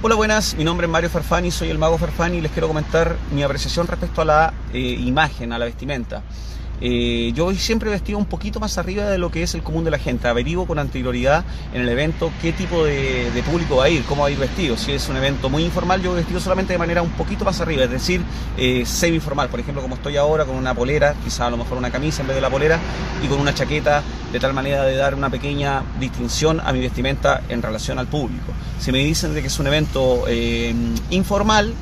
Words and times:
Hola, 0.00 0.14
buenas. 0.14 0.54
Mi 0.54 0.62
nombre 0.62 0.86
es 0.86 0.92
Mario 0.92 1.10
Farfani, 1.10 1.50
soy 1.50 1.70
el 1.70 1.78
mago 1.78 1.98
Farfani 1.98 2.36
y 2.36 2.40
les 2.40 2.52
quiero 2.52 2.68
comentar 2.68 3.16
mi 3.32 3.42
apreciación 3.42 3.88
respecto 3.88 4.22
a 4.22 4.24
la 4.24 4.54
eh, 4.72 4.78
imagen, 4.78 5.52
a 5.52 5.58
la 5.58 5.64
vestimenta. 5.64 6.22
Eh, 6.80 7.32
yo 7.34 7.44
voy 7.44 7.56
siempre 7.56 7.90
vestido 7.90 8.18
un 8.18 8.26
poquito 8.26 8.60
más 8.60 8.78
arriba 8.78 9.04
de 9.04 9.18
lo 9.18 9.30
que 9.30 9.42
es 9.42 9.54
el 9.54 9.62
común 9.62 9.84
de 9.84 9.90
la 9.90 9.98
gente. 9.98 10.28
Averiguo 10.28 10.66
con 10.66 10.78
anterioridad 10.78 11.44
en 11.72 11.82
el 11.82 11.88
evento 11.88 12.30
qué 12.40 12.52
tipo 12.52 12.84
de, 12.84 13.42
público 13.48 13.76
va 13.76 13.84
a 13.84 13.88
ir, 13.88 14.04
cómo 14.04 14.22
va 14.22 14.28
a 14.28 14.30
ir 14.30 14.38
vestido. 14.38 14.76
Si 14.76 14.92
es 14.92 15.08
un 15.08 15.16
evento 15.16 15.48
muy 15.48 15.64
informal, 15.64 16.02
yo 16.02 16.10
voy 16.10 16.18
vestido 16.18 16.40
solamente 16.40 16.72
de 16.72 16.78
manera 16.78 17.02
un 17.02 17.10
poquito 17.10 17.44
más 17.44 17.60
arriba, 17.60 17.84
es 17.84 17.90
decir, 17.90 18.22
eh, 18.56 18.84
semi-informal. 18.84 19.48
Por 19.48 19.60
ejemplo, 19.60 19.82
como 19.82 19.96
estoy 19.96 20.16
ahora, 20.16 20.44
con 20.44 20.56
una 20.56 20.74
polera, 20.74 21.14
quizá 21.24 21.46
a 21.46 21.50
lo 21.50 21.56
mejor 21.56 21.78
una 21.78 21.90
camisa 21.90 22.22
en 22.22 22.28
vez 22.28 22.36
de 22.36 22.42
la 22.42 22.50
polera, 22.50 22.78
y 23.22 23.26
con 23.26 23.40
una 23.40 23.54
chaqueta, 23.54 24.02
de 24.32 24.38
tal 24.38 24.52
manera 24.52 24.84
de 24.84 24.94
dar 24.96 25.14
una 25.14 25.30
pequeña 25.30 25.82
distinción 25.98 26.60
a 26.60 26.72
mi 26.72 26.80
vestimenta 26.80 27.42
en 27.48 27.62
relación 27.62 27.98
al 27.98 28.06
público. 28.06 28.52
Si 28.78 28.92
me 28.92 28.98
dicen 28.98 29.34
de 29.34 29.40
que 29.40 29.48
es 29.48 29.58
un 29.58 29.66
evento 29.66 30.24
eh, 30.28 30.74
informal, 31.10 31.74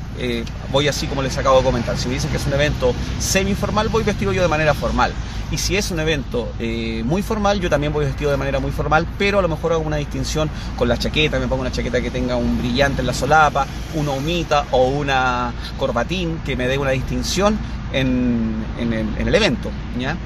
voy 0.71 0.87
así 0.87 1.05
como 1.05 1.21
les 1.21 1.37
acabo 1.37 1.59
de 1.59 1.63
comentar. 1.63 1.97
Si 1.97 2.07
me 2.07 2.15
dicen 2.15 2.31
que 2.31 2.37
es 2.37 2.47
un 2.47 2.53
evento 2.53 2.93
semi-informal, 3.19 3.89
voy 3.89 4.03
vestido 4.03 4.31
yo 4.31 4.41
de 4.41 4.47
manera 4.47 4.73
formal. 4.73 4.86
Y 5.49 5.57
si 5.57 5.77
es 5.77 5.91
un 5.91 5.99
evento 5.99 6.49
eh, 6.59 7.03
muy 7.05 7.21
formal, 7.21 7.61
yo 7.61 7.69
también 7.69 7.93
voy 7.93 8.05
vestido 8.05 8.31
de 8.31 8.37
manera 8.37 8.59
muy 8.59 8.71
formal, 8.71 9.07
pero 9.17 9.39
a 9.39 9.41
lo 9.41 9.47
mejor 9.47 9.71
hago 9.71 9.81
una 9.81 9.95
distinción 9.95 10.49
con 10.75 10.89
la 10.89 10.97
chaqueta, 10.97 11.39
me 11.39 11.47
pongo 11.47 11.61
una 11.61 11.71
chaqueta 11.71 12.01
que 12.01 12.11
tenga 12.11 12.35
un 12.35 12.57
brillante 12.57 12.99
en 13.01 13.07
la 13.07 13.13
solapa, 13.13 13.65
una 13.95 14.11
humita 14.11 14.65
o 14.71 14.87
una 14.87 15.53
corbatín 15.77 16.39
que 16.45 16.57
me 16.57 16.67
dé 16.67 16.77
una 16.77 16.91
distinción 16.91 17.57
en, 17.93 18.63
el, 18.79 19.35
evento. 19.35 19.69
¿ya? 19.99 20.17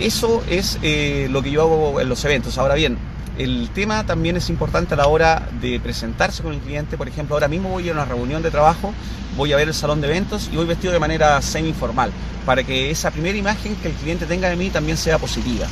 Eso 0.00 0.42
es 0.48 0.78
eh, 0.82 1.28
lo 1.30 1.42
que 1.42 1.50
yo 1.50 1.62
hago 1.62 2.00
en 2.00 2.08
los 2.08 2.24
eventos. 2.24 2.58
Ahora 2.58 2.74
bien, 2.74 2.98
el 3.38 3.70
tema 3.70 4.04
también 4.04 4.36
es 4.36 4.50
importante 4.50 4.94
a 4.94 4.96
la 4.96 5.06
hora 5.06 5.48
de 5.60 5.78
presentarse 5.80 6.42
con 6.42 6.52
el 6.52 6.60
cliente. 6.60 6.96
Por 6.96 7.08
ejemplo, 7.08 7.36
ahora 7.36 7.48
mismo 7.48 7.68
voy 7.68 7.88
a 7.88 7.92
una 7.92 8.04
reunión 8.04 8.42
de 8.42 8.50
trabajo, 8.50 8.92
voy 9.36 9.52
a 9.52 9.56
ver 9.56 9.68
el 9.68 9.74
salón 9.74 10.00
de 10.00 10.08
eventos 10.08 10.50
y 10.52 10.56
voy 10.56 10.66
vestido 10.66 10.92
de 10.92 10.98
manera 10.98 11.40
semi-informal 11.40 12.10
para 12.44 12.64
que 12.64 12.90
esa 12.90 13.10
primera 13.10 13.36
imagen 13.36 13.76
que 13.76 13.88
el 13.88 13.94
cliente 13.94 14.26
tenga 14.26 14.48
de 14.48 14.56
mí 14.56 14.70
también 14.70 14.96
sea 14.96 15.18
positiva. 15.18 15.66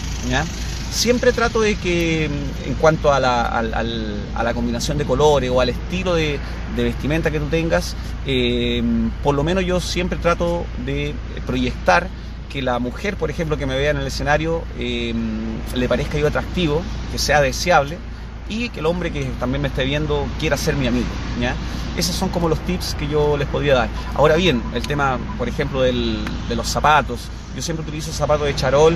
Siempre 0.97 1.31
trato 1.35 1.61
de 1.61 1.75
que 1.75 2.25
en 2.25 2.75
cuanto 2.81 3.13
a 3.13 3.21
la, 3.21 4.53
combinación 4.55 4.97
de 4.97 5.05
colores 5.05 5.51
o 5.51 5.61
al 5.61 5.69
estilo 5.69 6.15
de, 6.15 6.41
vestimenta 6.75 7.31
que 7.31 7.39
tú 7.39 7.49
tengas, 7.49 7.95
eh, 8.25 8.83
por 9.23 9.35
lo 9.35 9.45
menos 9.45 9.67
yo 9.67 9.79
siempre 9.79 10.19
trato 10.19 10.65
de 10.87 11.15
proyectar 11.47 12.09
que 12.49 12.63
la 12.63 12.79
mujer, 12.79 13.17
por 13.17 13.29
ejemplo, 13.29 13.59
que 13.59 13.67
me 13.67 13.77
vea 13.77 13.91
en 13.91 13.99
el 13.99 14.07
escenario, 14.07 14.63
em, 14.79 15.59
le 15.75 15.87
parezca 15.87 16.17
yo 16.17 16.29
atractivo, 16.29 16.81
que 17.13 17.19
sea 17.19 17.43
deseable 17.43 17.99
y 18.49 18.71
que 18.71 18.81
el 18.81 18.87
hombre 18.87 19.13
que 19.13 19.25
también 19.39 19.61
me 19.61 19.69
esté 19.69 19.85
viendo 19.85 20.27
quiera 20.41 20.57
ser 20.57 20.77
mi 20.77 20.87
amigo. 20.87 21.05
¿ya? 21.39 21.55
Esos 21.99 22.17
son 22.17 22.31
como 22.31 22.49
los 22.49 22.59
tips 22.61 22.95
que 22.95 23.07
yo 23.07 23.37
les 23.37 23.49
podría 23.49 23.75
dar. 23.75 23.89
Ahora 24.15 24.37
bien, 24.37 24.63
el 24.75 24.87
tema, 24.87 25.19
por 25.37 25.47
ejemplo, 25.47 25.83
de 25.83 25.93
los 25.93 26.67
zapatos. 26.67 27.29
Yo 27.57 27.63
siempre 27.63 27.85
utilizo 27.85 28.13
zapatos 28.13 28.47
de 28.47 28.55
charol, 28.55 28.95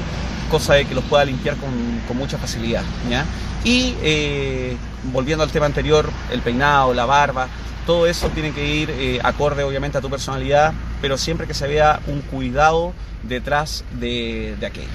cosa 0.50 0.75
de 0.75 0.84
que 0.84 0.94
los 0.94 1.03
pueda 1.05 1.25
limpiar 1.25 1.56
con, 1.56 1.70
mucha 2.16 2.36
facilidad. 2.36 2.83
¿ya? 3.08 3.25
Y 3.64 3.94
eh, 4.03 4.77
volviendo 5.12 5.42
al 5.42 5.50
tema 5.50 5.64
anterior, 5.64 6.11
el 6.30 6.42
peinado, 6.42 6.92
la 6.92 7.06
barba, 7.06 7.48
todo 7.86 8.06
eso 8.06 8.28
tiene 8.28 8.53
que 8.53 8.66
ir 8.66 8.91
eh, 8.91 9.19
acorde 9.22 9.64
obviamente 9.64 9.97
a 9.97 10.00
tu 10.00 10.11
personalidad, 10.11 10.75
pero 11.00 11.16
siempre 11.16 11.47
que 11.47 11.55
se 11.55 11.66
vea 11.66 12.00
un 12.06 12.20
cuidado 12.20 12.92
detrás 13.22 13.84
de, 13.98 14.55
aquello. 14.58 14.88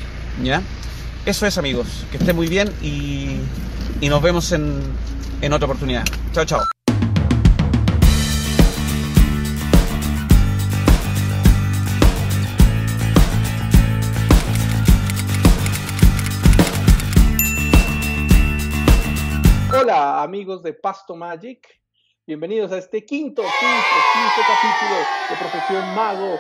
¿ya? 0.44 0.62
Eso 1.26 1.48
es 1.48 1.58
amigos, 1.58 1.88
que 2.12 2.18
estén 2.18 2.36
muy 2.36 2.48
bien 2.48 2.72
y, 2.82 3.40
nos 4.08 4.22
vemos 4.22 4.52
en, 4.52 4.82
en 5.42 5.54
otra 5.54 5.66
oportunidad. 5.66 6.04
Chao, 6.32 6.46
chao. 6.46 6.75
Amigos 20.36 20.62
de 20.64 20.74
Pasto 20.74 21.16
Magic, 21.16 21.66
bienvenidos 22.28 22.70
a 22.74 22.78
este 22.78 23.06
quinto, 23.06 23.42
quinto, 23.42 23.96
quinto 24.12 24.42
capítulo 24.46 25.00
de 25.30 25.36
Profesión 25.38 25.96
Mago 25.96 26.38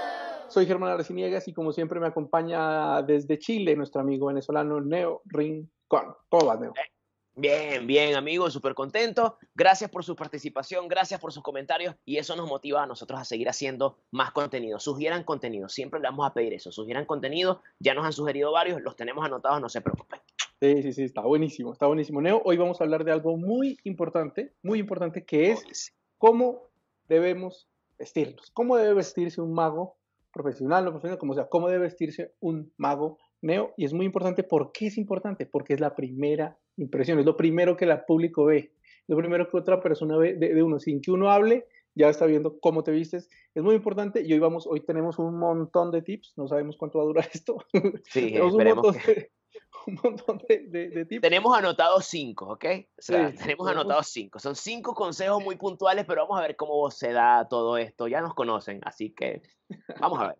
soy 0.49 0.65
Germán 0.65 0.91
Arciniegas 0.91 1.47
y 1.47 1.53
como 1.53 1.71
siempre 1.71 2.01
me 2.01 2.07
acompaña 2.07 3.01
desde 3.03 3.39
Chile 3.39 3.73
nuestro 3.73 4.01
amigo 4.01 4.27
venezolano 4.27 4.81
Neo 4.81 5.21
Rincón. 5.23 6.13
¿Cómo 6.27 6.45
va, 6.45 6.57
Neo? 6.57 6.73
Eh, 6.75 6.91
bien, 7.35 7.87
bien, 7.87 8.15
amigo, 8.17 8.51
súper 8.51 8.73
contento. 8.73 9.37
Gracias 9.53 9.89
por 9.89 10.03
su 10.03 10.13
participación, 10.13 10.89
gracias 10.89 11.21
por 11.21 11.31
sus 11.31 11.41
comentarios 11.41 11.95
y 12.03 12.17
eso 12.17 12.35
nos 12.35 12.49
motiva 12.49 12.83
a 12.83 12.85
nosotros 12.85 13.17
a 13.17 13.23
seguir 13.23 13.47
haciendo 13.47 13.99
más 14.11 14.33
contenido. 14.33 14.77
Sugieran 14.77 15.23
contenido, 15.23 15.69
siempre 15.69 16.01
le 16.01 16.09
vamos 16.09 16.27
a 16.27 16.33
pedir 16.33 16.53
eso. 16.53 16.69
Sugieran 16.69 17.05
contenido, 17.05 17.61
ya 17.79 17.93
nos 17.93 18.05
han 18.05 18.11
sugerido 18.11 18.51
varios, 18.51 18.81
los 18.81 18.97
tenemos 18.97 19.25
anotados, 19.25 19.61
no 19.61 19.69
se 19.69 19.79
preocupen. 19.79 20.19
Sí, 20.61 20.81
sí, 20.83 20.93
sí, 20.93 21.03
está 21.03 21.21
buenísimo, 21.21 21.73
está 21.73 21.85
buenísimo. 21.85 22.21
Neo, 22.21 22.41
hoy 22.45 22.57
vamos 22.57 22.79
a 22.79 22.85
hablar 22.85 23.03
de 23.03 23.11
algo 23.11 23.35
muy 23.37 23.77
importante, 23.83 24.53
muy 24.63 24.79
importante, 24.79 25.25
que 25.25 25.51
es 25.51 25.93
cómo 26.17 26.69
debemos 27.09 27.67
vestirnos. 27.99 28.51
¿Cómo 28.51 28.77
debe 28.77 28.93
vestirse 28.93 29.41
un 29.41 29.53
mago 29.53 29.97
profesional, 30.35 30.83
no 30.83 30.91
profesional, 30.91 31.17
como 31.17 31.33
sea, 31.33 31.47
cómo 31.47 31.69
debe 31.69 31.83
vestirse 31.83 32.33
un 32.41 32.73
mago 32.77 33.17
neo. 33.41 33.73
Y 33.77 33.85
es 33.85 33.93
muy 33.93 34.05
importante, 34.05 34.43
¿por 34.43 34.73
qué 34.73 34.87
es 34.87 34.97
importante? 34.97 35.45
Porque 35.45 35.73
es 35.73 35.79
la 35.79 35.95
primera 35.95 36.57
impresión, 36.75 37.19
es 37.19 37.25
lo 37.25 37.37
primero 37.37 37.77
que 37.77 37.85
el 37.85 38.01
público 38.05 38.43
ve, 38.43 38.73
lo 39.07 39.15
primero 39.15 39.49
que 39.49 39.57
otra 39.57 39.81
persona 39.81 40.17
ve 40.17 40.33
de, 40.35 40.61
uno, 40.61 40.77
sin 40.79 40.99
que 40.99 41.11
uno 41.11 41.31
hable, 41.31 41.67
ya 41.95 42.09
está 42.09 42.25
viendo 42.25 42.59
cómo 42.59 42.83
te 42.83 42.91
vistes. 42.91 43.29
Es 43.53 43.63
muy 43.63 43.75
importante 43.75 44.21
y 44.21 44.31
hoy 44.33 44.39
vamos, 44.39 44.67
hoy 44.67 44.81
tenemos 44.81 45.17
un 45.17 45.39
montón 45.39 45.91
de 45.91 46.01
tips, 46.01 46.33
no 46.35 46.47
sabemos 46.47 46.77
cuánto 46.77 46.99
va 46.99 47.05
a 47.05 47.07
durar 47.07 47.29
esto. 47.33 47.57
Sí, 48.05 48.31
tenemos 48.31 48.53
un 48.53 48.63
montón 48.63 48.95
un 49.87 49.99
montón 50.03 50.41
de, 50.49 51.05
tips. 51.05 51.21
Tenemos 51.21 51.57
anotados 51.57 52.05
cinco, 52.05 52.53
¿ok? 52.53 52.65
O 52.97 53.01
sea, 53.01 53.33
tenemos 53.33 53.67
anotados 53.67 54.07
cinco. 54.07 54.39
Son 54.39 54.55
cinco 54.55 54.93
consejos 54.93 55.43
muy 55.43 55.55
puntuales, 55.55 56.05
pero 56.05 56.21
vamos 56.23 56.39
a 56.39 56.41
ver 56.41 56.55
cómo 56.55 56.89
se 56.91 57.11
da 57.11 57.47
todo 57.47 57.77
esto. 57.77 58.07
Ya 58.07 58.21
nos 58.21 58.33
conocen, 58.33 58.81
así 58.83 59.13
que 59.13 59.41
vamos 59.99 60.19
a 60.19 60.27
ver. 60.27 60.37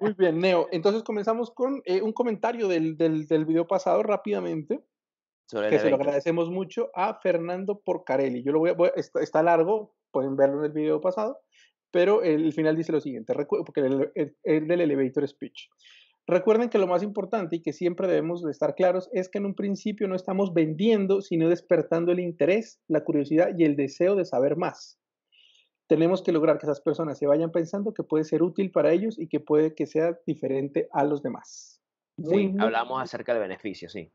Muy 0.00 0.14
bien, 0.14 0.40
Neo. 0.40 0.68
Entonces 0.72 1.02
comenzamos 1.02 1.50
con 1.50 1.82
eh, 1.84 2.02
un 2.02 2.12
comentario 2.12 2.68
del, 2.68 2.96
del, 2.96 3.44
video 3.44 3.66
pasado 3.66 4.02
rápidamente. 4.02 4.84
que 5.48 5.78
se 5.78 5.90
lo 5.90 5.96
agradecemos 5.96 6.50
mucho 6.50 6.90
a 6.94 7.14
Fernando 7.14 7.80
Porcarelli. 7.80 8.42
Yo 8.42 8.52
lo 8.52 8.60
voy 8.60 8.70
a, 8.70 8.92
está, 8.96 9.42
largo, 9.42 9.94
pueden 10.16 10.34
verlo 10.34 10.60
en 10.60 10.64
el 10.64 10.72
video 10.72 10.98
pasado, 10.98 11.40
pero 11.90 12.22
el 12.22 12.50
final 12.54 12.74
dice 12.74 12.90
lo 12.90 13.02
siguiente, 13.02 13.34
porque 13.34 13.82
el 14.44 14.66
del 14.66 14.80
elevator 14.80 15.28
speech. 15.28 15.68
Recuerden 16.26 16.70
que 16.70 16.78
lo 16.78 16.86
más 16.86 17.02
importante 17.02 17.56
y 17.56 17.60
que 17.60 17.74
siempre 17.74 18.08
debemos 18.08 18.42
de 18.42 18.50
estar 18.50 18.74
claros 18.74 19.10
es 19.12 19.28
que 19.28 19.36
en 19.36 19.44
un 19.44 19.54
principio 19.54 20.08
no 20.08 20.16
estamos 20.16 20.54
vendiendo, 20.54 21.20
sino 21.20 21.50
despertando 21.50 22.12
el 22.12 22.20
interés, 22.20 22.80
la 22.88 23.04
curiosidad 23.04 23.50
y 23.58 23.64
el 23.64 23.76
deseo 23.76 24.16
de 24.16 24.24
saber 24.24 24.56
más. 24.56 24.98
Tenemos 25.86 26.22
que 26.22 26.32
lograr 26.32 26.56
que 26.56 26.64
esas 26.64 26.80
personas 26.80 27.18
se 27.18 27.26
vayan 27.26 27.52
pensando 27.52 27.92
que 27.92 28.04
puede 28.04 28.24
ser 28.24 28.42
útil 28.42 28.70
para 28.70 28.90
ellos 28.90 29.18
y 29.18 29.28
que 29.28 29.38
puede 29.38 29.74
que 29.74 29.86
sea 29.86 30.18
diferente 30.26 30.88
a 30.92 31.04
los 31.04 31.22
demás. 31.22 31.82
sí, 32.24 32.54
hablamos 32.58 33.02
acerca 33.02 33.34
de 33.34 33.40
beneficios, 33.40 33.92
sí. 33.92 34.10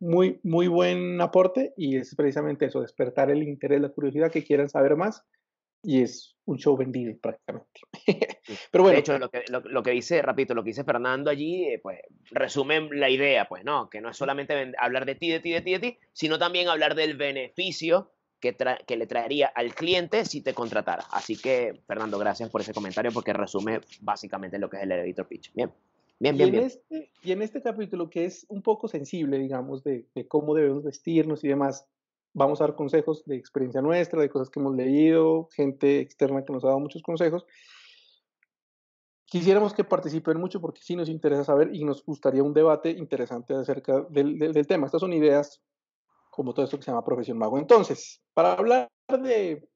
Muy, 0.00 0.40
muy 0.42 0.66
buen 0.66 1.20
aporte 1.20 1.72
y 1.76 1.96
es 1.96 2.14
precisamente 2.14 2.66
eso, 2.66 2.80
despertar 2.80 3.30
el 3.30 3.42
interés, 3.42 3.80
la 3.80 3.90
curiosidad, 3.90 4.30
que 4.30 4.44
quieran 4.44 4.68
saber 4.68 4.96
más 4.96 5.24
y 5.82 6.02
es 6.02 6.36
un 6.44 6.58
show 6.58 6.76
vendido 6.76 7.14
prácticamente. 7.20 7.80
Pero 8.70 8.84
bueno. 8.84 8.94
De 8.94 9.00
hecho, 9.00 9.18
lo 9.18 9.30
que, 9.30 9.44
lo, 9.48 9.82
que 9.82 9.90
dice, 9.90 10.22
repito, 10.22 10.54
lo 10.54 10.62
que 10.62 10.70
dice 10.70 10.84
Fernando 10.84 11.30
allí, 11.30 11.64
eh, 11.64 11.80
pues 11.82 12.00
resumen 12.30 12.88
la 12.92 13.10
idea, 13.10 13.48
pues 13.48 13.64
no, 13.64 13.90
que 13.90 14.00
no 14.00 14.10
es 14.10 14.16
solamente 14.16 14.72
hablar 14.78 15.06
de 15.06 15.14
ti, 15.14 15.30
de 15.30 15.40
ti, 15.40 15.52
de 15.52 15.60
ti, 15.60 15.72
de 15.72 15.78
ti, 15.78 15.98
sino 16.12 16.38
también 16.38 16.68
hablar 16.68 16.94
del 16.94 17.16
beneficio 17.16 18.12
que, 18.40 18.56
que 18.86 18.96
le 18.96 19.06
traería 19.06 19.46
al 19.48 19.74
cliente 19.74 20.24
si 20.24 20.40
te 20.40 20.54
contratara. 20.54 21.04
Así 21.10 21.36
que, 21.36 21.80
Fernando, 21.86 22.18
gracias 22.18 22.50
por 22.50 22.60
ese 22.60 22.74
comentario 22.74 23.12
porque 23.12 23.32
resume 23.32 23.80
básicamente 24.00 24.58
lo 24.58 24.68
que 24.68 24.78
es 24.78 24.82
el 24.84 24.92
elevator 24.92 25.26
pitch. 25.26 25.52
Bien. 25.54 25.72
Bien, 26.18 26.36
bien, 26.36 26.48
y, 26.48 26.50
en 26.50 26.52
bien. 26.52 26.64
Este, 26.64 27.12
y 27.22 27.32
en 27.32 27.42
este 27.42 27.62
capítulo, 27.62 28.08
que 28.10 28.24
es 28.24 28.46
un 28.48 28.62
poco 28.62 28.88
sensible, 28.88 29.38
digamos, 29.38 29.82
de, 29.82 30.06
de 30.14 30.28
cómo 30.28 30.54
debemos 30.54 30.82
vestirnos 30.84 31.42
y 31.44 31.48
demás, 31.48 31.86
vamos 32.34 32.60
a 32.60 32.64
dar 32.64 32.74
consejos 32.74 33.24
de 33.26 33.36
experiencia 33.36 33.82
nuestra, 33.82 34.20
de 34.20 34.30
cosas 34.30 34.50
que 34.50 34.60
hemos 34.60 34.74
leído, 34.74 35.48
gente 35.54 36.00
externa 36.00 36.44
que 36.44 36.52
nos 36.52 36.64
ha 36.64 36.68
dado 36.68 36.80
muchos 36.80 37.02
consejos. 37.02 37.44
Quisiéramos 39.26 39.72
que 39.72 39.84
participen 39.84 40.38
mucho 40.38 40.60
porque 40.60 40.82
sí 40.82 40.94
nos 40.94 41.08
interesa 41.08 41.44
saber 41.44 41.74
y 41.74 41.84
nos 41.84 42.04
gustaría 42.04 42.42
un 42.42 42.52
debate 42.52 42.90
interesante 42.90 43.54
acerca 43.54 44.02
del, 44.10 44.38
del, 44.38 44.66
tema. 44.66 44.86
Estas 44.86 45.00
son 45.00 45.12
ideas 45.14 45.62
como 46.30 46.52
todo 46.52 46.64
esto 46.64 46.76
que 46.76 46.82
se 46.84 46.90
llama 46.90 47.04
profesión 47.04 47.38
mago. 47.38 47.58
Entonces, 47.58 48.22
para 48.34 48.52
hablar 48.52 48.90
de 49.08 49.66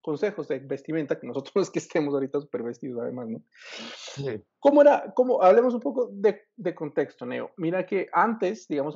consejos 0.00 0.48
de 0.48 0.58
vestimenta, 0.60 1.18
que 1.18 1.26
nosotros 1.26 1.52
es 1.68 1.70
que 1.70 1.78
estemos 1.78 2.14
ahorita 2.14 2.40
súper 2.40 2.62
vestidos 2.62 3.00
además, 3.02 3.28
¿no? 3.28 3.42
¿Cómo 4.58 4.82
era, 4.82 5.12
cómo, 5.14 5.42
hablemos 5.42 5.74
un 5.74 5.80
poco 5.80 6.08
de, 6.12 6.42
de, 6.56 6.74
contexto, 6.74 7.24
Neo. 7.26 7.50
Mira 7.56 7.86
que 7.86 8.08
antes, 8.12 8.66
digamos, 8.68 8.94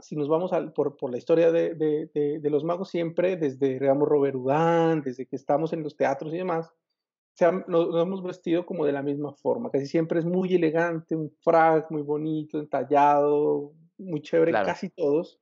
si 0.00 0.16
nos 0.16 0.28
vamos 0.28 0.50
por, 0.74 0.96
por, 0.96 1.10
la 1.10 1.18
historia 1.18 1.50
de, 1.52 1.74
de, 1.74 2.40
de, 2.40 2.50
los 2.50 2.64
magos, 2.64 2.90
siempre 2.90 3.36
desde, 3.36 3.78
digamos, 3.78 4.08
Robert 4.08 4.36
Houdin, 4.36 5.02
desde 5.02 5.26
que 5.26 5.36
estamos 5.36 5.72
en 5.72 5.82
los 5.82 5.96
teatros 5.96 6.32
y 6.34 6.38
demás, 6.38 6.72
se 7.34 7.50
nos, 7.68 7.94
hemos 7.94 8.22
vestido 8.22 8.64
como 8.64 8.86
de 8.86 8.92
la 8.92 9.02
misma 9.02 9.32
forma, 9.34 9.70
casi 9.70 9.86
siempre 9.86 10.18
es 10.18 10.24
muy 10.24 10.54
elegante, 10.54 11.14
un 11.14 11.30
frac 11.42 11.90
muy 11.90 12.02
bonito, 12.02 12.58
entallado, 12.58 13.72
muy 13.98 14.22
chévere, 14.22 14.52
casi 14.52 14.88
todos. 14.88 15.38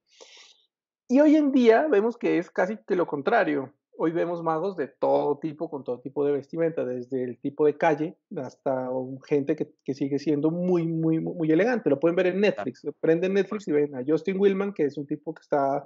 Y 1.08 1.20
hoy 1.20 1.36
en 1.36 1.52
día 1.52 1.86
vemos 1.88 2.16
que 2.16 2.38
es 2.38 2.50
casi 2.50 2.78
que 2.86 2.96
lo 2.96 3.06
contrario 3.06 3.72
hoy 3.96 4.12
vemos 4.12 4.42
magos 4.42 4.76
de 4.76 4.88
todo 4.88 5.38
tipo, 5.38 5.70
con 5.70 5.84
todo 5.84 6.00
tipo 6.00 6.24
de 6.24 6.32
vestimenta, 6.32 6.84
desde 6.84 7.24
el 7.24 7.38
tipo 7.38 7.66
de 7.66 7.76
calle 7.76 8.16
hasta 8.36 8.90
gente 9.26 9.56
que, 9.56 9.70
que, 9.84 9.94
sigue 9.94 10.18
siendo 10.18 10.50
muy, 10.50 10.86
muy, 10.86 11.20
muy 11.20 11.50
elegante. 11.50 11.90
Lo 11.90 12.00
pueden 12.00 12.16
ver 12.16 12.28
en 12.28 12.40
Netflix. 12.40 12.82
Prenden 13.00 13.34
Netflix 13.34 13.68
y 13.68 13.72
ven 13.72 13.94
a 13.94 14.04
Justin 14.06 14.38
Willman, 14.38 14.72
que 14.72 14.84
es 14.84 14.98
un 14.98 15.06
tipo 15.06 15.34
que 15.34 15.42
está 15.42 15.84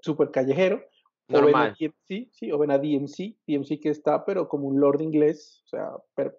súper 0.00 0.30
callejero. 0.30 0.82
O 1.32 1.42
ven, 1.42 1.56
a 1.56 1.70
DMC, 1.70 2.28
sí, 2.32 2.52
o 2.52 2.58
ven 2.58 2.70
a 2.70 2.78
DMC, 2.78 3.36
DMC 3.46 3.80
que 3.80 3.88
está, 3.88 4.26
pero 4.26 4.46
como 4.46 4.68
un 4.68 4.78
lord 4.78 5.00
inglés, 5.00 5.62
o 5.64 5.68
sea, 5.68 5.90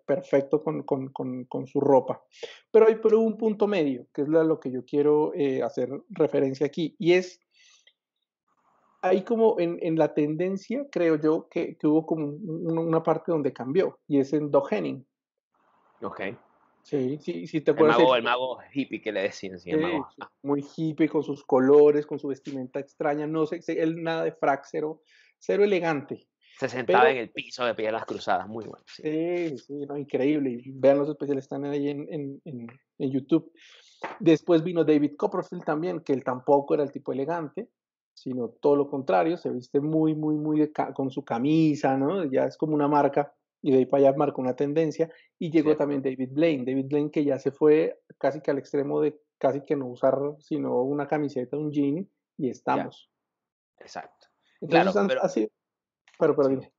perfecto 0.05 0.63
con, 0.63 0.83
con, 0.83 1.09
con, 1.09 1.45
con, 1.45 1.65
su 1.65 1.79
ropa. 1.79 2.23
Pero 2.69 2.87
hay 2.87 2.95
pero 3.01 3.19
un 3.19 3.35
punto 3.35 3.65
medio, 3.65 4.05
que 4.13 4.21
es 4.21 4.27
lo 4.27 4.59
que 4.59 4.71
yo 4.71 4.85
quiero 4.85 5.33
eh, 5.33 5.63
hacer 5.63 5.89
referencia 6.09 6.67
aquí, 6.67 6.95
y 6.99 7.13
es 7.13 7.39
ahí 9.07 9.23
como 9.23 9.59
en, 9.59 9.77
en, 9.81 9.97
la 9.97 10.13
tendencia, 10.13 10.85
creo 10.91 11.15
yo, 11.15 11.47
que, 11.49 11.77
que 11.77 11.87
hubo 11.87 12.05
como 12.05 12.27
una 12.27 13.03
parte 13.03 13.31
donde 13.31 13.53
cambió, 13.53 13.99
y 14.07 14.19
es 14.19 14.33
en 14.33 14.51
Doug 14.51 14.67
Henning. 14.71 15.05
Ok. 16.01 16.21
Sí, 16.83 17.17
sí, 17.19 17.47
sí 17.47 17.61
te 17.61 17.71
acuerdas. 17.71 17.97
El 17.97 18.03
mago, 18.03 18.15
el 18.15 18.23
mago 18.23 18.57
hippie 18.71 19.01
que 19.01 19.11
le 19.11 19.23
decían, 19.23 19.59
sí, 19.59 19.71
el 19.71 19.79
mago. 19.79 20.07
Muy 20.43 20.63
hippie, 20.75 21.09
con 21.09 21.23
sus 21.23 21.43
colores, 21.43 22.05
con 22.05 22.19
su 22.19 22.27
vestimenta 22.27 22.79
extraña, 22.79 23.25
no 23.25 23.47
sé, 23.47 23.59
él 23.67 24.03
nada 24.03 24.23
de 24.23 24.31
frac, 24.31 24.65
cero, 24.65 25.01
elegante. 25.47 26.27
Se 26.59 26.69
sentaba 26.69 27.09
en 27.09 27.17
el 27.17 27.31
piso 27.31 27.65
de 27.65 27.73
piedras 27.73 28.05
cruzadas, 28.05 28.47
muy 28.47 28.65
bueno. 28.65 28.83
Sí, 28.87 29.57
sí, 29.57 29.85
no, 29.87 29.97
increíble. 29.97 30.61
Vean 30.75 30.99
los 30.99 31.09
especiales, 31.09 31.45
están 31.45 31.65
ahí 31.65 31.89
en, 31.89 32.07
en, 32.13 32.41
en, 32.45 32.67
en 32.99 33.11
YouTube. 33.11 33.51
Después 34.19 34.63
vino 34.63 34.83
David 34.83 35.15
Copperfield 35.17 35.63
también, 35.63 36.01
que 36.01 36.13
él 36.13 36.23
tampoco 36.23 36.75
era 36.75 36.83
el 36.83 36.91
tipo 36.91 37.11
elegante, 37.11 37.67
sino 38.15 38.49
todo 38.49 38.75
lo 38.75 38.89
contrario, 38.89 39.37
se 39.37 39.49
viste 39.51 39.79
muy, 39.79 40.15
muy, 40.15 40.35
muy 40.35 40.71
con 40.95 41.11
su 41.11 41.23
camisa, 41.23 41.97
¿no? 41.97 42.23
Ya 42.25 42.45
es 42.45 42.57
como 42.57 42.73
una 42.73 42.87
marca 42.87 43.33
y 43.61 43.71
de 43.71 43.79
ahí 43.79 43.85
para 43.85 44.07
allá 44.07 44.17
marca 44.17 44.41
una 44.41 44.55
tendencia. 44.55 45.11
Y 45.37 45.51
llegó 45.51 45.75
también 45.75 46.01
David 46.01 46.29
Blaine, 46.31 46.65
David 46.65 46.85
Blaine 46.87 47.11
que 47.11 47.23
ya 47.23 47.37
se 47.37 47.51
fue 47.51 48.01
casi 48.17 48.41
que 48.41 48.51
al 48.51 48.57
extremo 48.57 49.01
de 49.01 49.19
casi 49.37 49.61
que 49.61 49.75
no 49.75 49.87
usar 49.87 50.17
sino 50.39 50.81
una 50.81 51.07
camiseta, 51.07 51.57
un 51.57 51.71
jean 51.71 52.09
y 52.37 52.49
estamos. 52.49 53.11
Exacto. 53.79 54.27
Entonces, 54.61 54.93
claro, 54.93 55.07
pero, 55.07 55.21
así, 55.21 55.51
pero, 56.17 56.35
pero 56.35 56.47
dime 56.47 56.74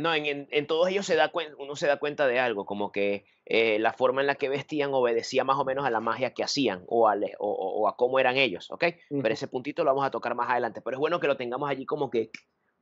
no, 0.00 0.14
en, 0.14 0.48
en, 0.50 0.66
todos 0.66 0.88
ellos 0.88 1.06
se 1.06 1.14
da 1.14 1.30
uno 1.58 1.76
se 1.76 1.86
da 1.86 1.98
cuenta 1.98 2.26
de 2.26 2.38
algo, 2.38 2.66
como 2.66 2.92
que 2.92 3.24
eh, 3.44 3.78
la 3.78 3.92
forma 3.92 4.20
en 4.20 4.26
la 4.26 4.34
que 4.34 4.48
vestían 4.48 4.92
obedecía 4.92 5.44
más 5.44 5.58
o 5.58 5.64
menos 5.64 5.84
a 5.84 5.90
la 5.90 6.00
magia 6.00 6.34
que 6.34 6.42
hacían 6.42 6.84
o 6.86 7.08
a, 7.08 7.16
o, 7.38 7.88
a 7.88 7.96
cómo 7.96 8.18
eran 8.18 8.36
ellos, 8.36 8.70
¿ok? 8.70 8.84
Pero 9.08 9.34
ese 9.34 9.48
puntito 9.48 9.84
lo 9.84 9.90
vamos 9.90 10.06
a 10.06 10.10
tocar 10.10 10.34
más 10.34 10.50
adelante, 10.50 10.80
pero 10.80 10.96
es 10.96 11.00
bueno 11.00 11.20
que 11.20 11.26
lo 11.26 11.36
tengamos 11.36 11.68
allí 11.68 11.86
como 11.86 12.10
que 12.10 12.30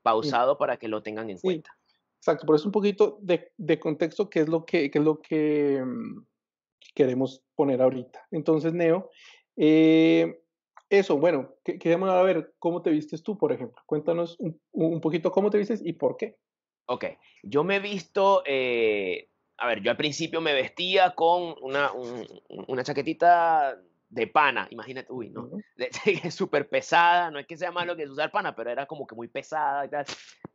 pausado 0.02 0.58
para 0.58 0.76
que 0.76 0.88
lo 0.88 1.02
tengan 1.02 1.30
en 1.30 1.38
cuenta. 1.38 1.70
Exacto, 2.18 2.46
por 2.46 2.56
eso 2.56 2.66
un 2.68 2.72
poquito 2.72 3.18
de, 3.20 3.52
de 3.56 3.78
contexto, 3.78 4.30
qué 4.30 4.40
es 4.40 4.48
lo 4.48 4.64
que, 4.64 4.86
es 4.86 4.94
lo 5.02 5.20
que 5.20 5.82
mm, 5.84 6.24
queremos 6.94 7.42
poner 7.54 7.82
ahorita. 7.82 8.26
Entonces, 8.30 8.72
Neo, 8.72 9.10
eh, 9.56 10.40
eso, 10.88 11.18
bueno, 11.18 11.54
queremos 11.64 12.24
ver 12.24 12.54
cómo 12.58 12.82
te 12.82 12.90
vistes 12.90 13.22
tú, 13.22 13.36
por 13.36 13.52
ejemplo. 13.52 13.82
Cuéntanos 13.86 14.36
un, 14.38 14.60
un 14.72 15.00
poquito 15.00 15.32
cómo 15.32 15.50
te 15.50 15.58
vistes 15.58 15.84
y 15.84 15.92
por 15.94 16.16
qué. 16.16 16.36
Ok, 16.86 17.04
yo 17.42 17.64
me 17.64 17.76
he 17.76 17.80
visto, 17.80 18.42
eh, 18.46 19.30
a 19.56 19.66
ver, 19.66 19.80
yo 19.82 19.90
al 19.90 19.96
principio 19.96 20.40
me 20.40 20.52
vestía 20.52 21.14
con 21.14 21.54
una, 21.62 21.90
una 22.48 22.84
chaquetita 22.84 23.76
de 24.14 24.26
pana, 24.28 24.68
imagínate, 24.70 25.12
uy, 25.12 25.30
¿no? 25.30 25.50
Es 26.24 26.34
súper 26.34 26.68
pesada, 26.68 27.30
no 27.30 27.38
es 27.38 27.46
que 27.46 27.56
sea 27.56 27.72
malo 27.72 27.96
que 27.96 28.06
usar 28.06 28.30
pana, 28.30 28.54
pero 28.54 28.70
era 28.70 28.86
como 28.86 29.06
que 29.06 29.14
muy 29.14 29.28
pesada 29.28 29.86
y 29.86 29.88
tal. 29.88 30.04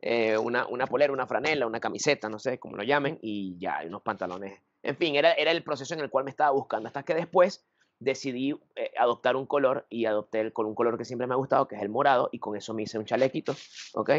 Eh, 0.00 0.38
una, 0.38 0.66
una 0.66 0.86
polera, 0.86 1.12
una 1.12 1.26
franela, 1.26 1.66
una 1.66 1.80
camiseta, 1.80 2.28
no 2.28 2.38
sé 2.38 2.58
cómo 2.58 2.76
lo 2.76 2.82
llamen, 2.82 3.18
y 3.20 3.58
ya, 3.58 3.82
unos 3.86 4.02
pantalones. 4.02 4.60
En 4.82 4.96
fin, 4.96 5.14
era, 5.14 5.32
era 5.32 5.50
el 5.50 5.62
proceso 5.62 5.92
en 5.94 6.00
el 6.00 6.10
cual 6.10 6.24
me 6.24 6.30
estaba 6.30 6.52
buscando, 6.52 6.86
hasta 6.86 7.02
que 7.02 7.14
después 7.14 7.66
decidí 8.00 8.58
eh, 8.74 8.92
adoptar 8.98 9.36
un 9.36 9.46
color 9.46 9.86
y 9.90 10.06
adopté 10.06 10.40
el, 10.40 10.52
con 10.52 10.66
un 10.66 10.74
color 10.74 10.98
que 10.98 11.04
siempre 11.04 11.26
me 11.26 11.34
ha 11.34 11.36
gustado, 11.36 11.68
que 11.68 11.76
es 11.76 11.82
el 11.82 11.90
morado, 11.90 12.30
y 12.32 12.38
con 12.38 12.56
eso 12.56 12.74
me 12.74 12.82
hice 12.82 12.98
un 12.98 13.04
chalequito, 13.04 13.54
¿ok? 13.94 14.10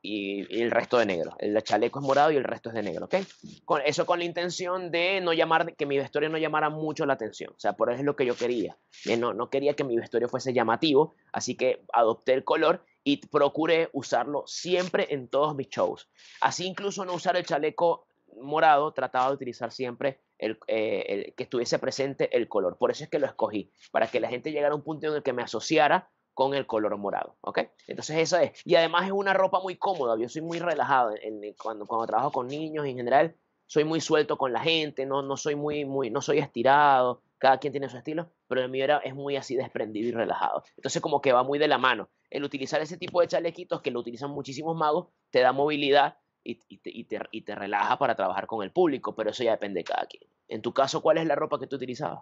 Y, 0.00 0.62
el 0.62 0.70
resto 0.70 0.98
de 0.98 1.06
negro. 1.06 1.36
El 1.38 1.60
chaleco 1.62 1.98
es 1.98 2.06
morado 2.06 2.30
y 2.30 2.36
el 2.36 2.44
resto 2.44 2.70
es 2.70 2.76
de 2.76 2.82
negro, 2.82 3.06
¿ok? 3.06 3.16
Con, 3.64 3.82
eso 3.84 4.06
con 4.06 4.20
la 4.20 4.24
intención 4.24 4.90
de 4.90 5.20
no 5.20 5.32
llamar, 5.32 5.74
que 5.74 5.84
mi 5.84 5.98
vestuario 5.98 6.30
no 6.30 6.38
llamara 6.38 6.70
mucho 6.70 7.04
la 7.04 7.14
atención, 7.14 7.52
o 7.54 7.58
sea, 7.58 7.74
por 7.74 7.90
eso 7.90 7.98
es 7.98 8.06
lo 8.06 8.16
que 8.16 8.24
yo 8.24 8.36
quería. 8.36 8.78
Eh, 9.04 9.16
no, 9.16 9.34
no 9.34 9.50
quería 9.50 9.74
que 9.74 9.84
mi 9.84 9.96
vestuario 9.96 10.28
fuese 10.28 10.52
llamativo, 10.52 11.16
así 11.32 11.56
que 11.56 11.82
adopté 11.92 12.34
el 12.34 12.44
color 12.44 12.84
y 13.02 13.16
procuré 13.26 13.90
usarlo 13.92 14.44
siempre 14.46 15.08
en 15.10 15.28
todos 15.28 15.56
mis 15.56 15.68
shows. 15.68 16.08
Así 16.40 16.66
incluso 16.66 17.04
no 17.04 17.14
usar 17.14 17.36
el 17.36 17.44
chaleco 17.44 18.06
morado, 18.40 18.92
trataba 18.92 19.28
de 19.28 19.34
utilizar 19.34 19.72
siempre 19.72 20.20
eh, 20.38 21.04
el, 21.08 21.34
que 21.34 21.42
estuviese 21.42 21.78
presente 21.78 22.36
el 22.36 22.48
color. 22.48 22.76
Por 22.78 22.90
eso 22.90 23.04
es 23.04 23.10
que 23.10 23.18
lo 23.18 23.26
escogí, 23.26 23.72
para 23.90 24.06
que 24.06 24.20
la 24.20 24.28
gente 24.28 24.52
llegara 24.52 24.72
a 24.72 24.76
un 24.76 24.82
punto 24.82 25.08
en 25.08 25.14
el 25.14 25.22
que 25.22 25.32
me 25.32 25.42
asociara 25.42 26.10
con 26.34 26.54
el 26.54 26.66
color 26.66 26.96
morado, 26.96 27.36
¿ok? 27.40 27.60
Entonces 27.88 28.18
eso 28.18 28.38
es. 28.38 28.52
Y 28.64 28.76
además 28.76 29.06
es 29.06 29.12
una 29.12 29.34
ropa 29.34 29.60
muy 29.60 29.76
cómoda, 29.76 30.16
yo 30.16 30.28
soy 30.28 30.42
muy 30.42 30.60
relajado 30.60 31.14
cuando, 31.60 31.86
cuando 31.86 32.06
trabajo 32.06 32.30
con 32.30 32.46
niños 32.46 32.86
en 32.86 32.96
general, 32.96 33.34
soy 33.66 33.82
muy 33.82 34.00
suelto 34.00 34.38
con 34.38 34.52
la 34.52 34.60
gente, 34.60 35.04
no, 35.04 35.22
no 35.22 35.36
soy 35.36 35.56
muy, 35.56 35.84
muy, 35.84 36.10
no 36.10 36.22
soy 36.22 36.38
estirado, 36.38 37.22
cada 37.38 37.58
quien 37.58 37.72
tiene 37.72 37.88
su 37.88 37.96
estilo, 37.96 38.30
pero 38.46 38.62
el 38.62 38.70
mío 38.70 38.84
era, 38.84 38.98
es 38.98 39.14
muy 39.14 39.36
así 39.36 39.56
desprendido 39.56 40.08
y 40.08 40.12
relajado. 40.12 40.62
Entonces 40.76 41.02
como 41.02 41.20
que 41.20 41.32
va 41.32 41.42
muy 41.42 41.58
de 41.58 41.68
la 41.68 41.78
mano. 41.78 42.08
El 42.30 42.44
utilizar 42.44 42.80
ese 42.80 42.96
tipo 42.96 43.20
de 43.20 43.28
chalequitos 43.28 43.80
que 43.82 43.90
lo 43.90 44.00
utilizan 44.00 44.30
muchísimos 44.30 44.76
magos, 44.76 45.08
te 45.30 45.40
da 45.40 45.52
movilidad 45.52 46.18
y, 46.48 47.40
te, 47.42 47.54
relaja 47.54 47.98
para 47.98 48.14
trabajar 48.14 48.46
con 48.46 48.62
el 48.62 48.72
público, 48.72 49.14
pero 49.14 49.30
eso 49.30 49.44
ya 49.44 49.52
depende 49.52 49.80
de 49.80 49.84
cada 49.84 50.06
quien. 50.06 50.22
En 50.48 50.62
tu 50.62 50.72
caso, 50.72 51.02
¿cuál 51.02 51.18
es 51.18 51.26
la 51.26 51.34
ropa 51.34 51.58
que 51.58 51.66
tú 51.66 51.76
utilizabas? 51.76 52.20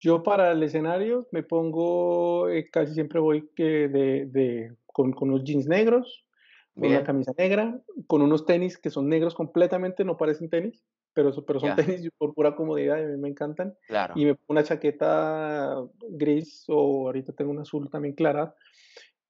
Yo 0.00 0.22
para 0.22 0.52
el 0.52 0.62
escenario 0.62 1.26
me 1.30 1.42
pongo, 1.42 2.48
eh, 2.48 2.68
casi 2.70 2.92
siempre 2.94 3.20
voy 3.20 3.48
que 3.56 3.88
de, 3.88 4.72
con, 4.86 5.14
unos 5.18 5.44
jeans 5.44 5.66
negros, 5.66 6.26
con 6.74 6.88
una 6.88 7.04
camisa 7.04 7.32
negra, 7.38 7.80
con 8.06 8.20
unos 8.20 8.44
tenis 8.44 8.76
que 8.76 8.90
son 8.90 9.08
negros 9.08 9.34
completamente, 9.34 10.04
no 10.04 10.16
parecen 10.16 10.50
tenis, 10.50 10.84
pero, 11.14 11.32
pero 11.46 11.60
son 11.60 11.76
tenis 11.76 12.10
por 12.18 12.34
pura 12.34 12.54
comodidad 12.54 12.98
y 12.98 13.04
a 13.04 13.06
mí 13.06 13.16
me 13.16 13.28
encantan. 13.28 13.74
Y 14.14 14.26
me 14.26 14.34
pongo 14.34 14.46
una 14.48 14.64
chaqueta 14.64 15.82
gris 16.10 16.64
o 16.68 17.06
ahorita 17.06 17.32
tengo 17.32 17.52
una 17.52 17.62
azul 17.62 17.88
también 17.88 18.14
clara 18.14 18.54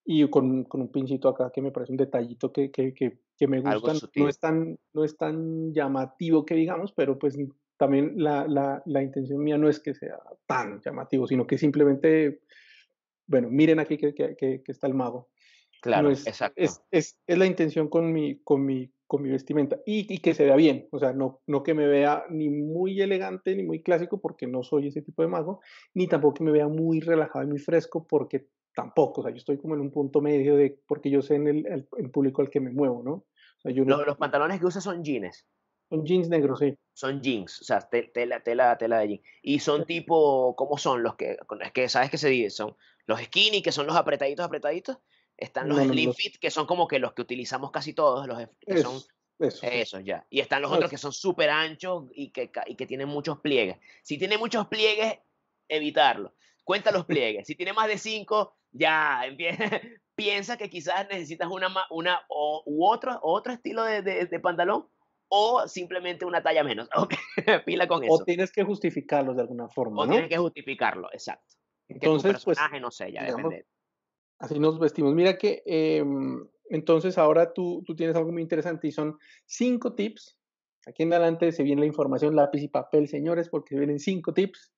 y 0.04 0.28
con, 0.28 0.64
con, 0.64 0.82
un 0.82 0.92
pinchito 0.92 1.28
acá 1.28 1.50
que 1.52 1.62
me 1.62 1.70
parece 1.70 1.92
un 1.92 1.96
detallito 1.96 2.52
que, 2.52 2.70
que, 2.70 2.92
que, 2.92 3.20
que 3.36 3.46
me 3.48 3.60
gusta. 3.60 4.08
No 4.16 4.28
es, 4.28 4.38
tan, 4.38 4.78
no 4.92 5.04
es 5.04 5.16
tan 5.16 5.72
llamativo 5.72 6.44
que 6.44 6.54
digamos, 6.54 6.92
pero 6.92 7.18
pues 7.18 7.38
también 7.76 8.14
la, 8.16 8.46
la, 8.46 8.82
la, 8.84 9.02
intención 9.02 9.42
mía 9.42 9.58
no 9.58 9.68
es 9.68 9.80
que 9.80 9.94
sea 9.94 10.18
tan 10.46 10.80
llamativo, 10.82 11.26
sino 11.26 11.46
que 11.46 11.58
simplemente, 11.58 12.40
bueno, 13.26 13.48
miren 13.50 13.78
aquí 13.78 13.96
que, 13.96 14.14
que 14.14 14.62
está 14.66 14.86
el 14.86 14.94
mago. 14.94 15.28
Claro, 15.84 16.10
es, 16.10 16.26
exacto. 16.26 16.54
Es, 16.56 16.82
es, 16.90 17.18
es, 17.26 17.36
la 17.36 17.44
intención 17.44 17.88
con 17.88 18.10
mi, 18.10 18.38
con 18.42 18.64
mi, 18.64 18.90
con 19.06 19.22
mi 19.22 19.28
vestimenta 19.28 19.78
y, 19.84 20.12
y, 20.12 20.18
que 20.18 20.32
se 20.32 20.46
vea 20.46 20.56
bien, 20.56 20.88
o 20.90 20.98
sea, 20.98 21.12
no, 21.12 21.42
no 21.46 21.62
que 21.62 21.74
me 21.74 21.86
vea 21.86 22.24
ni 22.30 22.48
muy 22.48 23.02
elegante 23.02 23.54
ni 23.54 23.64
muy 23.64 23.82
clásico 23.82 24.18
porque 24.18 24.46
no 24.46 24.62
soy 24.62 24.88
ese 24.88 25.02
tipo 25.02 25.20
de 25.20 25.28
mago, 25.28 25.60
ni 25.92 26.06
tampoco 26.06 26.34
que 26.34 26.44
me 26.44 26.52
vea 26.52 26.68
muy 26.68 27.00
relajado 27.00 27.44
y 27.44 27.48
muy 27.48 27.58
fresco 27.58 28.06
porque 28.08 28.46
tampoco, 28.74 29.20
o 29.20 29.24
sea, 29.24 29.32
yo 29.32 29.38
estoy 29.38 29.58
como 29.58 29.74
en 29.74 29.80
un 29.80 29.90
punto 29.90 30.20
medio 30.20 30.56
de, 30.56 30.78
porque 30.86 31.10
yo 31.10 31.22
sé 31.22 31.36
en 31.36 31.48
el, 31.48 31.86
el, 31.96 32.10
público 32.10 32.42
al 32.42 32.50
que 32.50 32.60
me 32.60 32.70
muevo, 32.70 33.02
¿no? 33.02 33.12
O 33.12 33.60
sea, 33.62 33.72
yo 33.72 33.84
los, 33.84 34.06
los, 34.06 34.16
pantalones 34.16 34.60
que 34.60 34.66
usas 34.66 34.84
son 34.84 35.02
jeans. 35.02 35.46
Son 35.88 36.04
jeans 36.04 36.28
negros, 36.28 36.58
sí. 36.58 36.76
Son 36.92 37.22
jeans, 37.22 37.60
o 37.60 37.64
sea, 37.64 37.80
tela, 37.80 38.40
tela, 38.40 38.76
tela 38.76 38.98
de 38.98 39.08
jeans. 39.08 39.22
Y 39.42 39.58
son 39.60 39.86
tipo, 39.86 40.54
¿cómo 40.56 40.76
son 40.78 41.02
los 41.02 41.16
que, 41.16 41.36
es 41.60 41.72
que 41.72 41.88
sabes 41.88 42.10
que 42.10 42.18
se 42.18 42.28
dividen? 42.28 42.50
Son 42.50 42.76
los 43.06 43.20
skinny, 43.20 43.62
que 43.62 43.72
son 43.72 43.86
los 43.86 43.96
apretaditos, 43.96 44.44
apretaditos. 44.44 44.98
Están 45.36 45.68
los 45.68 45.78
slim 45.78 46.12
fit, 46.12 46.36
que 46.38 46.50
son 46.50 46.66
como 46.66 46.86
que 46.86 47.00
los 47.00 47.12
que 47.12 47.22
utilizamos 47.22 47.70
casi 47.72 47.92
todos, 47.92 48.26
los 48.26 48.38
que 48.60 48.78
son 48.78 49.02
eso, 49.38 49.66
Esos 49.66 50.04
ya. 50.04 50.26
Y 50.30 50.40
están 50.40 50.62
los 50.62 50.70
otros 50.70 50.90
que 50.90 50.98
son 50.98 51.12
súper 51.12 51.50
anchos 51.50 52.04
y 52.14 52.30
que, 52.30 52.50
y 52.66 52.76
que 52.76 52.86
tienen 52.86 53.08
muchos 53.08 53.40
pliegues. 53.40 53.78
Si 54.02 54.16
tiene 54.16 54.38
muchos 54.38 54.68
pliegues, 54.68 55.18
evitarlo. 55.68 56.34
Cuenta 56.62 56.92
los 56.92 57.04
pliegues. 57.04 57.46
Si 57.46 57.54
tiene 57.54 57.72
más 57.72 57.88
de 57.88 57.98
cinco, 57.98 58.56
ya, 58.74 59.22
empieza, 59.26 59.80
piensa 60.14 60.56
que 60.56 60.68
quizás 60.68 61.08
necesitas 61.08 61.48
una, 61.50 61.68
una 61.90 62.20
o, 62.28 62.62
u 62.66 62.86
otro, 62.86 63.18
otro 63.22 63.52
estilo 63.52 63.84
de, 63.84 64.02
de, 64.02 64.40
pantalón 64.40 64.86
o 65.28 65.66
simplemente 65.66 66.24
una 66.24 66.42
talla 66.42 66.62
menos. 66.62 66.88
Pila 67.66 67.88
con 67.88 68.04
eso. 68.04 68.12
O 68.12 68.24
tienes 68.24 68.52
que 68.52 68.62
justificarlo 68.62 69.34
de 69.34 69.42
alguna 69.42 69.68
forma. 69.68 70.02
O 70.02 70.08
tienes 70.08 70.28
que 70.28 70.36
justificarlo, 70.36 71.08
exacto. 71.12 71.54
Entonces, 71.88 72.44
pues, 72.44 72.58
no 72.80 72.90
sé, 72.90 73.12
ya 73.12 73.24
depende. 73.24 73.66
Así 74.38 74.58
nos 74.58 74.78
vestimos. 74.78 75.14
Mira 75.14 75.38
que 75.38 75.62
em, 75.64 76.46
entonces 76.68 77.18
ahora 77.18 77.52
tú, 77.52 77.82
tú 77.86 77.94
tienes 77.94 78.16
algo 78.16 78.32
muy 78.32 78.42
interesante 78.42 78.88
y 78.88 78.92
son 78.92 79.18
cinco 79.46 79.94
tips. 79.94 80.38
Aquí 80.86 81.04
en 81.04 81.12
adelante 81.12 81.52
se 81.52 81.62
viene 81.62 81.80
la 81.80 81.86
información, 81.86 82.36
lápiz 82.36 82.62
y 82.62 82.68
papel, 82.68 83.08
señores, 83.08 83.48
porque 83.48 83.76
vienen 83.76 83.98
cinco 83.98 84.34
tips 84.34 84.74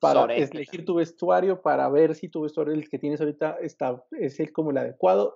para 0.00 0.34
elegir 0.34 0.84
tu 0.84 0.94
vestuario, 0.94 1.60
para 1.60 1.88
ver 1.88 2.14
si 2.14 2.28
tu 2.28 2.42
vestuario 2.42 2.72
el 2.72 2.88
que 2.88 2.98
tienes 2.98 3.20
ahorita 3.20 3.58
está, 3.60 4.02
es 4.12 4.40
el 4.40 4.52
como 4.52 4.70
el 4.70 4.78
adecuado. 4.78 5.34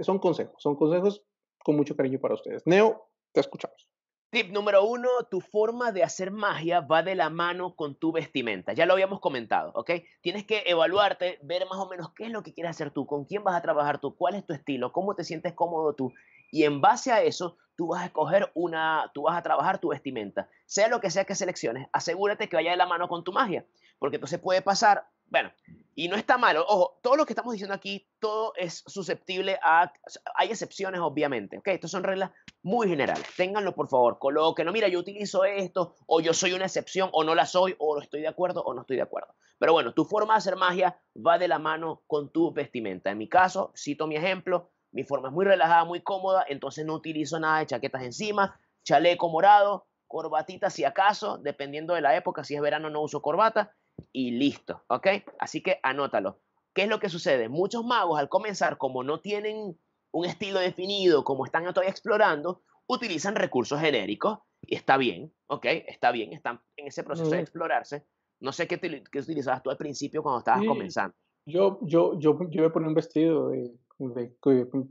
Son 0.00 0.18
consejos, 0.18 0.54
son 0.62 0.76
consejos 0.76 1.22
con 1.62 1.76
mucho 1.76 1.96
cariño 1.96 2.18
para 2.18 2.34
ustedes. 2.34 2.66
Neo, 2.66 3.08
te 3.32 3.40
escuchamos. 3.40 3.86
Tip 4.30 4.52
número 4.52 4.84
uno, 4.84 5.08
tu 5.28 5.40
forma 5.40 5.90
de 5.90 6.04
hacer 6.04 6.30
magia 6.30 6.80
va 6.80 7.02
de 7.02 7.16
la 7.16 7.30
mano 7.30 7.74
con 7.74 7.96
tu 7.96 8.12
vestimenta. 8.12 8.72
Ya 8.72 8.86
lo 8.86 8.92
habíamos 8.92 9.18
comentado, 9.18 9.72
¿ok? 9.74 9.90
Tienes 10.20 10.44
que 10.46 10.62
evaluarte, 10.66 11.40
ver 11.42 11.66
más 11.66 11.80
o 11.80 11.88
menos 11.88 12.12
qué 12.14 12.26
es 12.26 12.30
lo 12.30 12.44
que 12.44 12.54
quieres 12.54 12.70
hacer 12.70 12.92
tú, 12.92 13.06
con 13.06 13.24
quién 13.24 13.42
vas 13.42 13.56
a 13.56 13.60
trabajar 13.60 14.00
tú, 14.00 14.14
cuál 14.14 14.36
es 14.36 14.46
tu 14.46 14.52
estilo, 14.52 14.92
cómo 14.92 15.16
te 15.16 15.24
sientes 15.24 15.52
cómodo 15.52 15.94
tú. 15.94 16.12
Y 16.52 16.62
en 16.62 16.80
base 16.80 17.10
a 17.10 17.22
eso, 17.22 17.56
tú 17.74 17.88
vas 17.88 18.02
a 18.02 18.06
escoger 18.06 18.52
una, 18.54 19.10
tú 19.14 19.22
vas 19.22 19.36
a 19.36 19.42
trabajar 19.42 19.80
tu 19.80 19.88
vestimenta. 19.88 20.48
Sea 20.64 20.86
lo 20.86 21.00
que 21.00 21.10
sea 21.10 21.24
que 21.24 21.34
selecciones, 21.34 21.88
asegúrate 21.92 22.48
que 22.48 22.54
vaya 22.54 22.70
de 22.70 22.76
la 22.76 22.86
mano 22.86 23.08
con 23.08 23.24
tu 23.24 23.32
magia 23.32 23.66
porque 24.00 24.16
entonces 24.16 24.40
puede 24.40 24.62
pasar, 24.62 25.06
bueno, 25.28 25.52
y 25.94 26.08
no 26.08 26.16
está 26.16 26.38
malo, 26.38 26.64
ojo, 26.66 26.98
todo 27.02 27.14
lo 27.14 27.26
que 27.26 27.34
estamos 27.34 27.52
diciendo 27.52 27.74
aquí, 27.74 28.08
todo 28.18 28.52
es 28.56 28.82
susceptible 28.86 29.60
a, 29.62 29.92
hay 30.34 30.48
excepciones 30.48 31.00
obviamente, 31.00 31.58
¿ok? 31.58 31.68
Estas 31.68 31.90
son 31.90 32.02
reglas 32.02 32.30
muy 32.62 32.88
generales, 32.88 33.24
ténganlo 33.36 33.74
por 33.74 33.88
favor, 33.88 34.18
colóquenlo, 34.18 34.72
mira, 34.72 34.88
yo 34.88 34.98
utilizo 34.98 35.44
esto, 35.44 35.94
o 36.06 36.20
yo 36.20 36.32
soy 36.32 36.54
una 36.54 36.64
excepción, 36.64 37.10
o 37.12 37.22
no 37.22 37.34
la 37.34 37.46
soy, 37.46 37.76
o 37.78 38.00
estoy 38.00 38.22
de 38.22 38.28
acuerdo, 38.28 38.62
o 38.62 38.74
no 38.74 38.80
estoy 38.80 38.96
de 38.96 39.02
acuerdo. 39.02 39.34
Pero 39.58 39.74
bueno, 39.74 39.92
tu 39.92 40.06
forma 40.06 40.34
de 40.34 40.38
hacer 40.38 40.56
magia 40.56 40.98
va 41.14 41.38
de 41.38 41.46
la 41.46 41.58
mano 41.58 42.02
con 42.06 42.30
tu 42.30 42.50
vestimenta. 42.50 43.10
En 43.10 43.18
mi 43.18 43.28
caso, 43.28 43.72
cito 43.76 44.06
mi 44.06 44.16
ejemplo, 44.16 44.70
mi 44.90 45.04
forma 45.04 45.28
es 45.28 45.34
muy 45.34 45.44
relajada, 45.44 45.84
muy 45.84 46.00
cómoda, 46.00 46.44
entonces 46.48 46.86
no 46.86 46.94
utilizo 46.94 47.38
nada 47.38 47.58
de 47.58 47.66
chaquetas 47.66 48.02
encima, 48.02 48.58
chaleco 48.82 49.28
morado, 49.28 49.86
corbatita 50.06 50.70
si 50.70 50.84
acaso, 50.84 51.38
dependiendo 51.38 51.94
de 51.94 52.00
la 52.00 52.16
época, 52.16 52.42
si 52.42 52.56
es 52.56 52.60
verano 52.60 52.90
no 52.90 53.02
uso 53.02 53.22
corbata, 53.22 53.76
y 54.12 54.32
listo, 54.32 54.84
¿ok? 54.88 55.06
Así 55.38 55.62
que 55.62 55.80
anótalo. 55.82 56.40
¿Qué 56.72 56.82
es 56.82 56.88
lo 56.88 57.00
que 57.00 57.08
sucede? 57.08 57.48
Muchos 57.48 57.84
magos 57.84 58.18
al 58.18 58.28
comenzar, 58.28 58.78
como 58.78 59.02
no 59.02 59.20
tienen 59.20 59.76
un 60.12 60.24
estilo 60.24 60.60
definido, 60.60 61.24
como 61.24 61.44
están 61.44 61.64
todavía 61.64 61.90
explorando, 61.90 62.62
utilizan 62.86 63.34
recursos 63.36 63.80
genéricos 63.80 64.38
y 64.62 64.76
está 64.76 64.96
bien, 64.96 65.32
¿ok? 65.46 65.66
Está 65.86 66.12
bien, 66.12 66.32
están 66.32 66.60
en 66.76 66.88
ese 66.88 67.02
proceso 67.02 67.30
de 67.30 67.40
explorarse. 67.40 68.06
No 68.40 68.52
sé 68.52 68.66
qué, 68.66 68.78
qué 68.78 69.18
utilizabas 69.18 69.62
tú 69.62 69.70
al 69.70 69.76
principio 69.76 70.22
cuando 70.22 70.38
estabas 70.38 70.64
comenzando. 70.64 71.14
Yo, 71.46 71.78
yo, 71.82 72.18
yo, 72.18 72.38
yo 72.50 72.62
me 72.62 72.70
ponía 72.70 72.88
un 72.88 72.94
vestido 72.94 73.50
de 73.50 73.72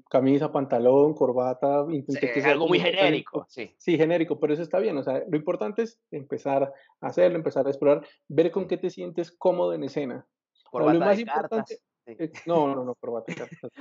camisa, 0.10 0.52
pantalón, 0.52 1.14
corbata. 1.14 1.86
Intenté 1.90 2.44
algo 2.44 2.68
muy 2.68 2.80
genérico, 2.80 3.46
sí. 3.50 3.74
Sí, 3.78 3.98
genérico, 3.98 4.40
pero 4.40 4.54
eso 4.54 4.64
está 4.64 4.80
bien. 4.80 4.98
O 4.98 5.04
sea, 5.04 5.24
lo 5.28 5.38
importante 5.38 5.84
es 5.84 6.00
empezar 6.12 6.74
a 7.02 7.08
hacerlo, 7.08 7.38
empezar 7.38 7.66
a 7.66 7.70
explorar, 7.70 8.06
ver 8.28 8.52
con 8.52 8.68
qué 8.68 8.78
te 8.78 8.90
sientes 8.90 9.32
cómodo 9.32 9.74
en 9.74 9.84
escena. 9.84 10.26
Corbata 10.70 10.94
lo 10.94 11.00
más 11.00 11.16
de 11.18 11.22
importante, 11.24 11.80
cartas. 12.06 12.48
no, 12.48 12.76
no, 12.76 12.84
no, 12.84 12.96
corbata 12.96 13.34
de 13.34 13.36
cartas. 13.36 13.72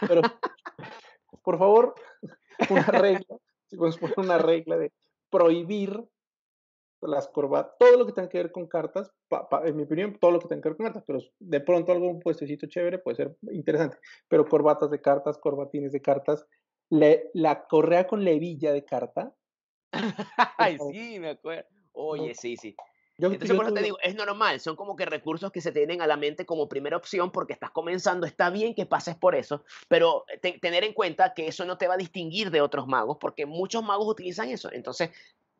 pero, 0.00 0.22
por 1.42 1.58
favor, 1.58 1.94
una 2.70 2.86
regla, 2.86 3.36
si 3.66 3.76
podemos 3.76 3.98
poner 3.98 4.18
una 4.18 4.38
regla 4.38 4.76
de 4.78 4.92
prohibir 5.30 6.04
las 7.00 7.28
corbatas, 7.28 7.74
todo 7.78 7.98
lo 7.98 8.06
que 8.06 8.12
tenga 8.12 8.28
que 8.28 8.38
ver 8.38 8.52
con 8.52 8.66
cartas, 8.66 9.12
en 9.64 9.76
mi 9.76 9.82
opinión, 9.82 10.16
todo 10.18 10.30
lo 10.30 10.40
que 10.40 10.48
tenga 10.48 10.62
que 10.62 10.68
ver 10.70 10.76
con 10.76 10.86
cartas, 10.86 11.04
pero 11.06 11.20
de 11.38 11.60
pronto 11.60 11.92
algún 11.92 12.20
puestecito 12.20 12.66
chévere 12.66 12.98
puede 12.98 13.16
ser 13.16 13.36
interesante, 13.52 13.98
pero 14.28 14.46
corbatas 14.46 14.90
de 14.90 15.00
cartas, 15.00 15.38
corbatines 15.38 15.92
de 15.92 16.00
cartas, 16.00 16.46
la 16.90 17.66
correa 17.66 18.06
con 18.06 18.24
levilla 18.24 18.72
de 18.72 18.84
carta. 18.84 19.34
Ay, 20.58 20.78
sí, 20.90 21.18
me 21.18 21.30
acuerdo. 21.30 21.68
Oye, 21.92 22.34
sí, 22.34 22.56
sí. 22.56 22.74
Entonces, 23.16 23.56
por 23.56 23.66
eso 23.66 23.74
te 23.74 23.82
digo, 23.82 23.98
es 24.02 24.16
normal, 24.16 24.58
son 24.58 24.74
como 24.74 24.96
que 24.96 25.06
recursos 25.06 25.52
que 25.52 25.60
se 25.60 25.70
tienen 25.70 26.02
a 26.02 26.06
la 26.06 26.16
mente 26.16 26.44
como 26.44 26.68
primera 26.68 26.96
opción 26.96 27.30
porque 27.30 27.52
estás 27.52 27.70
comenzando, 27.70 28.26
está 28.26 28.50
bien 28.50 28.74
que 28.74 28.86
pases 28.86 29.14
por 29.14 29.36
eso, 29.36 29.64
pero 29.86 30.24
tener 30.60 30.82
en 30.82 30.92
cuenta 30.94 31.32
que 31.32 31.46
eso 31.46 31.64
no 31.64 31.78
te 31.78 31.86
va 31.86 31.94
a 31.94 31.98
distinguir 31.98 32.50
de 32.50 32.60
otros 32.60 32.88
magos 32.88 33.18
porque 33.20 33.46
muchos 33.46 33.84
magos 33.84 34.08
utilizan 34.08 34.48
eso. 34.48 34.68
Entonces, 34.72 35.10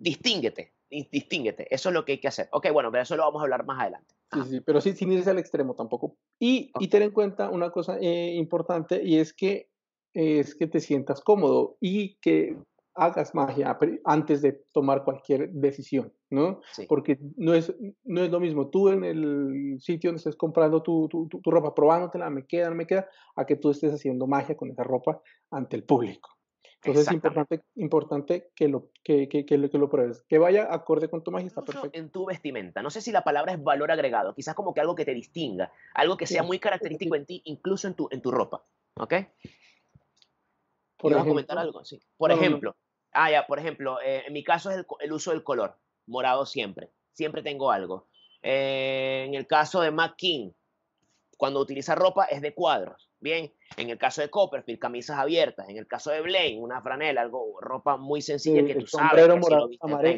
distínguete, 0.04 0.74
distínguete. 0.90 1.66
Eso 1.74 1.88
es 1.88 1.94
lo 1.94 2.04
que 2.04 2.12
hay 2.12 2.20
que 2.20 2.28
hacer. 2.28 2.48
Ok, 2.52 2.66
bueno, 2.72 2.90
pero 2.90 3.02
eso 3.02 3.16
lo 3.16 3.24
vamos 3.24 3.40
a 3.40 3.44
hablar 3.44 3.64
más 3.64 3.80
adelante. 3.80 4.14
Sí, 4.32 4.40
sí, 4.50 4.60
pero 4.60 4.80
sí, 4.80 4.92
sin 4.92 5.12
irse 5.12 5.30
al 5.30 5.38
extremo 5.38 5.74
tampoco. 5.74 6.16
Y, 6.38 6.70
y 6.78 6.88
ten 6.88 7.02
en 7.02 7.10
cuenta 7.10 7.50
una 7.50 7.70
cosa 7.70 7.98
eh, 8.00 8.34
importante 8.34 9.02
y 9.02 9.18
es 9.18 9.32
que, 9.32 9.70
es 10.12 10.54
que 10.54 10.66
te 10.66 10.80
sientas 10.80 11.20
cómodo 11.20 11.76
y 11.80 12.16
que 12.16 12.56
hagas 12.96 13.34
magia 13.34 13.76
antes 14.04 14.40
de 14.42 14.52
tomar 14.72 15.02
cualquier 15.02 15.50
decisión, 15.50 16.12
¿no? 16.30 16.60
Porque 16.88 17.18
no 17.36 17.54
es, 17.54 17.74
no 18.04 18.22
es 18.22 18.30
lo 18.30 18.38
mismo 18.38 18.68
tú 18.68 18.88
en 18.88 19.02
el 19.02 19.78
sitio 19.80 20.10
donde 20.10 20.18
estés 20.18 20.36
comprando 20.36 20.82
tu, 20.82 21.08
tu, 21.08 21.26
tu, 21.28 21.40
tu 21.40 21.50
ropa, 21.50 21.74
probándotela, 21.74 22.30
me 22.30 22.46
queda, 22.46 22.68
no 22.68 22.76
me 22.76 22.86
queda, 22.86 23.08
a 23.34 23.46
que 23.46 23.56
tú 23.56 23.70
estés 23.70 23.92
haciendo 23.92 24.28
magia 24.28 24.56
con 24.56 24.70
esa 24.70 24.84
ropa 24.84 25.20
ante 25.50 25.74
el 25.76 25.82
público. 25.82 26.30
Entonces 26.84 27.08
es 27.08 27.14
importante, 27.14 27.62
importante 27.76 28.50
que, 28.54 28.68
lo, 28.68 28.90
que, 29.02 29.28
que, 29.28 29.46
que, 29.46 29.56
lo, 29.56 29.88
pruebes. 29.88 30.22
Que 30.28 30.38
vaya 30.38 30.72
acorde 30.72 31.08
con 31.08 31.24
tu 31.24 31.30
magia, 31.30 31.46
está 31.46 31.62
perfecto. 31.62 31.98
En 31.98 32.10
tu 32.10 32.26
vestimenta. 32.26 32.82
No 32.82 32.90
sé 32.90 33.00
si 33.00 33.10
la 33.10 33.24
palabra 33.24 33.52
es 33.52 33.62
valor 33.62 33.90
agregado. 33.90 34.34
Quizás 34.34 34.54
como 34.54 34.74
que 34.74 34.80
algo 34.80 34.94
que 34.94 35.04
te 35.04 35.14
distinga. 35.14 35.72
Algo 35.94 36.16
que 36.16 36.26
sea 36.26 36.42
muy 36.42 36.58
característico 36.58 37.16
en 37.16 37.26
ti, 37.26 37.42
incluso 37.44 37.88
en 37.88 37.94
tu, 37.94 38.08
en 38.10 38.20
tu 38.20 38.30
ropa. 38.30 38.62
¿Ok? 38.98 39.14
Por 40.98 41.14
a 41.14 41.24
comentar 41.24 41.58
algo? 41.58 41.84
Sí. 41.84 42.00
Por 42.16 42.32
ejemplo. 42.32 42.76
Ah, 43.12 43.30
ya, 43.30 43.46
por 43.46 43.58
ejemplo, 43.58 44.00
eh, 44.02 44.24
en 44.26 44.32
mi 44.32 44.42
caso 44.42 44.70
es 44.70 44.84
el, 45.00 45.12
uso 45.12 45.30
del 45.30 45.44
color. 45.44 45.76
Morado 46.06 46.44
siempre. 46.46 46.90
Siempre 47.12 47.42
tengo 47.42 47.70
algo. 47.70 48.08
Eh, 48.42 49.24
en 49.26 49.34
el 49.34 49.46
caso 49.46 49.80
de 49.80 49.90
Mac 49.90 50.16
King, 50.16 50.50
cuando 51.36 51.60
utiliza 51.60 51.94
ropa 51.94 52.24
es 52.24 52.42
de 52.42 52.54
cuadros. 52.54 53.10
Bien, 53.24 53.50
en 53.78 53.88
el 53.88 53.96
caso 53.96 54.20
de 54.20 54.28
Copperfield, 54.28 54.78
camisas 54.78 55.18
abiertas. 55.18 55.66
En 55.70 55.78
el 55.78 55.86
caso 55.86 56.10
de 56.10 56.20
Blaine, 56.20 56.60
una 56.60 56.82
franela, 56.82 57.22
algo, 57.22 57.58
ropa 57.58 57.96
muy 57.96 58.20
sencilla 58.20 58.66
que 58.66 58.74
tú 58.74 58.86
sabes. 58.86 59.26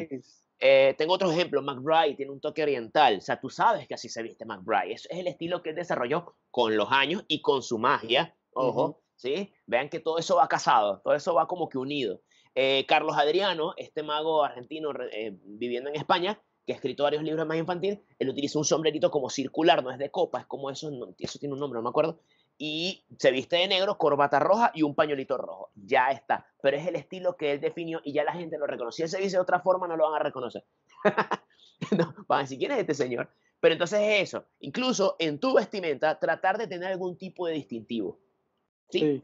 Que 0.09 0.21
eh, 0.59 0.93
tengo 0.97 1.13
otro 1.13 1.31
ejemplo, 1.31 1.61
McBride 1.61 2.15
tiene 2.15 2.33
un 2.33 2.41
toque 2.41 2.63
oriental, 2.63 3.19
o 3.19 3.21
sea, 3.21 3.39
tú 3.39 3.49
sabes 3.49 3.87
que 3.87 3.93
así 3.93 4.09
se 4.09 4.23
viste 4.23 4.43
McBride, 4.43 4.91
eso 4.91 5.07
es 5.09 5.19
el 5.19 5.27
estilo 5.27 5.61
que 5.61 5.69
él 5.69 5.75
desarrolló 5.75 6.33
con 6.49 6.75
los 6.75 6.91
años 6.91 7.23
y 7.27 7.41
con 7.41 7.61
su 7.61 7.77
magia, 7.77 8.35
ojo, 8.53 8.99
¿sí? 9.15 9.53
Vean 9.67 9.87
que 9.87 9.99
todo 9.99 10.17
eso 10.17 10.37
va 10.37 10.47
casado, 10.47 10.99
todo 11.03 11.13
eso 11.13 11.35
va 11.35 11.47
como 11.47 11.69
que 11.69 11.77
unido. 11.77 12.21
Eh, 12.55 12.85
Carlos 12.87 13.15
Adriano, 13.15 13.73
este 13.77 14.01
mago 14.01 14.43
argentino 14.43 14.91
eh, 15.11 15.37
viviendo 15.43 15.91
en 15.91 15.95
España, 15.95 16.41
que 16.65 16.73
ha 16.73 16.75
escrito 16.75 17.03
varios 17.03 17.23
libros 17.23 17.47
más 17.47 17.57
infantil, 17.57 18.01
él 18.19 18.29
utiliza 18.29 18.59
un 18.59 18.65
sombrerito 18.65 19.09
como 19.09 19.29
circular, 19.29 19.81
no 19.81 19.91
es 19.91 19.97
de 19.97 20.11
copa, 20.11 20.41
es 20.41 20.47
como 20.47 20.69
eso, 20.69 20.91
eso 21.17 21.39
tiene 21.39 21.53
un 21.53 21.61
nombre, 21.61 21.77
no 21.77 21.83
me 21.83 21.89
acuerdo, 21.89 22.19
y 22.57 23.03
se 23.19 23.31
viste 23.31 23.57
de 23.57 23.67
negro, 23.67 23.97
corbata 23.97 24.39
roja 24.39 24.71
y 24.73 24.81
un 24.81 24.95
pañuelito 24.95 25.37
rojo. 25.37 25.69
Ya 25.75 26.09
está. 26.09 26.47
Pero 26.61 26.77
es 26.77 26.87
el 26.87 26.95
estilo 26.95 27.37
que 27.37 27.53
él 27.53 27.61
definió 27.61 28.01
y 28.03 28.13
ya 28.13 28.23
la 28.23 28.33
gente 28.33 28.57
lo 28.57 28.65
reconoció. 28.65 29.07
Si 29.07 29.15
él 29.15 29.19
se 29.19 29.23
dice 29.23 29.37
de 29.37 29.41
otra 29.41 29.59
forma, 29.59 29.87
no 29.87 29.95
lo 29.95 30.09
van 30.09 30.19
a 30.19 30.23
reconocer. 30.23 30.63
no, 31.97 32.15
van 32.27 32.39
a 32.39 32.41
decir, 32.41 32.57
¿quién 32.57 32.71
es 32.71 32.79
este 32.79 32.95
señor? 32.95 33.29
Pero 33.59 33.73
entonces 33.73 33.99
es 34.01 34.29
eso. 34.29 34.45
Incluso 34.59 35.15
en 35.19 35.39
tu 35.39 35.53
vestimenta, 35.53 36.19
tratar 36.19 36.57
de 36.57 36.67
tener 36.67 36.91
algún 36.91 37.17
tipo 37.17 37.47
de 37.47 37.53
distintivo. 37.53 38.19
Sí. 38.89 39.21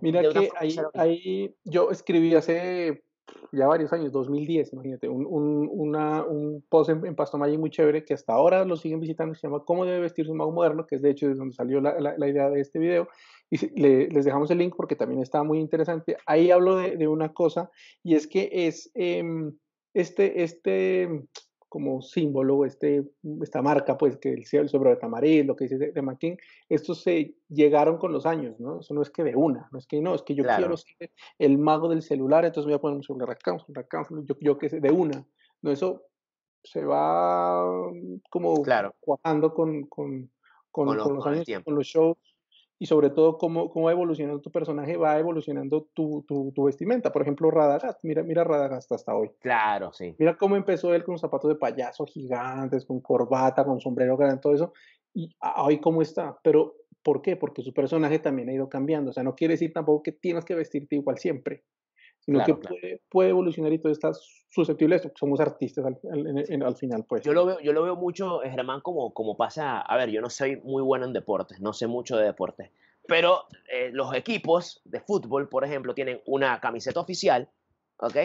Mira 0.00 0.22
que 0.22 0.50
ahí, 0.56 0.76
ahí, 0.94 1.54
yo 1.64 1.90
escribí 1.90 2.34
hace 2.34 3.04
ya 3.52 3.66
varios 3.66 3.92
años, 3.92 4.12
2010, 4.12 4.72
imagínate, 4.72 5.08
un, 5.08 5.26
un, 5.26 5.68
una, 5.70 6.24
un 6.24 6.64
post 6.68 6.90
en, 6.90 7.02
en 7.04 7.60
muy 7.60 7.70
chévere 7.70 8.04
que 8.04 8.14
hasta 8.14 8.32
ahora 8.32 8.64
lo 8.64 8.76
siguen 8.76 9.00
visitando, 9.00 9.34
se 9.34 9.46
llama 9.46 9.64
¿Cómo 9.64 9.84
debe 9.84 10.00
vestirse 10.00 10.30
un 10.30 10.38
mago 10.38 10.52
moderno? 10.52 10.86
que 10.86 10.96
es 10.96 11.02
de 11.02 11.10
hecho 11.10 11.28
de 11.28 11.34
donde 11.34 11.54
salió 11.54 11.80
la, 11.80 11.98
la, 11.98 12.28
idea 12.28 12.50
de 12.50 12.60
este 12.60 12.78
video, 12.78 13.08
y 13.50 13.58
les 13.80 14.24
dejamos 14.24 14.50
el 14.50 14.58
link 14.58 14.74
porque 14.76 14.96
también 14.96 15.22
está 15.22 15.42
muy 15.42 15.58
interesante. 15.58 16.16
Ahí 16.26 16.50
hablo 16.50 16.76
de, 16.76 16.96
de 16.96 17.08
una 17.08 17.32
cosa, 17.32 17.70
y 18.02 18.14
es 18.14 18.26
que 18.26 18.48
es 18.52 18.90
em, 18.94 19.56
este, 19.94 20.42
este, 20.42 21.08
como 21.74 22.02
símbolo, 22.02 22.64
este, 22.64 23.02
esta 23.42 23.60
marca, 23.60 23.98
pues, 23.98 24.16
que 24.18 24.32
el, 24.32 24.44
el 24.48 24.68
sobre 24.68 24.90
de 24.90 24.96
Tamaril, 24.96 25.44
lo 25.44 25.56
que 25.56 25.64
dice 25.64 25.76
de, 25.76 25.90
de 25.90 26.38
estos 26.68 27.02
se 27.02 27.34
llegaron 27.48 27.98
con 27.98 28.12
los 28.12 28.26
años, 28.26 28.60
¿no? 28.60 28.78
Eso 28.78 28.94
no 28.94 29.02
es 29.02 29.10
que 29.10 29.24
de 29.24 29.34
una, 29.34 29.68
no 29.72 29.80
es 29.80 29.88
que 29.88 30.00
no, 30.00 30.14
es 30.14 30.22
que 30.22 30.36
yo 30.36 30.44
quiero 30.44 30.76
ser 30.76 31.10
el 31.36 31.58
mago 31.58 31.88
del 31.88 32.02
celular, 32.02 32.44
entonces 32.44 32.66
voy 32.66 32.74
a 32.74 32.80
poner 32.80 32.98
un 32.98 33.02
celular 33.02 33.30
acá, 33.30 33.54
un 33.54 33.76
acá, 33.76 34.06
yo, 34.08 34.36
yo 34.40 34.56
que 34.56 34.68
sé, 34.68 34.78
de 34.78 34.92
una. 34.92 35.26
No, 35.62 35.72
eso 35.72 36.04
se 36.62 36.84
va 36.84 37.64
como 38.30 38.62
claro. 38.62 38.94
cuajando 39.00 39.52
con, 39.52 39.82
con, 39.86 40.30
con, 40.70 40.86
con, 40.86 40.96
los, 40.96 41.26
años, 41.26 41.44
con 41.64 41.74
los 41.74 41.86
shows 41.88 42.16
y 42.78 42.86
sobre 42.86 43.10
todo 43.10 43.38
cómo, 43.38 43.70
cómo 43.70 43.90
evolucionando 43.90 44.40
tu 44.40 44.50
personaje, 44.50 44.96
va 44.96 45.18
evolucionando 45.18 45.88
tu, 45.94 46.24
tu, 46.26 46.52
tu, 46.52 46.64
vestimenta. 46.64 47.12
Por 47.12 47.22
ejemplo, 47.22 47.50
Radagast, 47.50 48.00
mira, 48.02 48.22
mira 48.22 48.44
Radagast 48.44 48.90
hasta 48.92 49.14
hoy. 49.14 49.30
Claro, 49.40 49.92
sí. 49.92 50.14
Mira 50.18 50.36
cómo 50.36 50.56
empezó 50.56 50.92
él 50.94 51.04
con 51.04 51.18
zapatos 51.18 51.50
de 51.50 51.56
payaso 51.56 52.04
gigantes, 52.06 52.84
con 52.84 53.00
corbata, 53.00 53.64
con 53.64 53.80
sombrero 53.80 54.16
grande, 54.16 54.40
todo 54.40 54.54
eso, 54.54 54.72
y 55.14 55.30
hoy 55.56 55.80
cómo 55.80 56.02
está. 56.02 56.38
Pero, 56.42 56.74
¿por 57.02 57.22
qué? 57.22 57.36
Porque 57.36 57.62
su 57.62 57.72
personaje 57.72 58.18
también 58.18 58.48
ha 58.48 58.52
ido 58.52 58.68
cambiando. 58.68 59.10
O 59.10 59.12
sea, 59.12 59.22
no 59.22 59.34
quiere 59.34 59.54
decir 59.54 59.72
tampoco 59.72 60.02
que 60.02 60.12
tienes 60.12 60.44
que 60.44 60.54
vestirte 60.54 60.96
igual 60.96 61.18
siempre 61.18 61.64
sino 62.24 62.44
que 62.44 63.00
Puede, 63.10 63.30
evolucionar 63.30 63.72
y 63.72 63.78
todo 63.78 63.92
está 63.92 64.12
susceptible 64.48 64.94
a 64.94 64.96
esto. 64.96 65.12
Somos 65.14 65.40
artistas 65.40 65.84
al, 65.84 66.62
al, 66.62 66.76
final, 66.76 67.04
pues. 67.04 67.22
Yo 67.22 67.32
lo 67.32 67.44
veo, 67.44 67.60
yo 67.60 67.72
lo 67.72 67.82
veo 67.82 67.96
mucho, 67.96 68.42
eh, 68.42 68.50
Germán, 68.50 68.80
como, 68.80 69.12
como 69.12 69.36
pasa, 69.36 69.80
a 69.80 69.96
ver, 69.96 70.10
yo 70.10 70.20
no 70.20 70.30
soy 70.30 70.56
muy 70.56 70.82
bueno 70.82 71.04
en 71.04 71.12
deportes, 71.12 71.60
no 71.60 71.72
sé 71.72 71.86
mucho 71.86 72.16
de 72.16 72.24
deportes, 72.24 72.70
pero 73.06 73.44
eh, 73.70 73.90
los 73.92 74.14
equipos 74.14 74.80
de 74.84 75.00
fútbol, 75.00 75.48
por 75.48 75.64
ejemplo, 75.64 75.94
tienen 75.94 76.22
una 76.24 76.60
camiseta 76.60 77.00
oficial, 77.00 77.48
¿ok? 77.98 78.16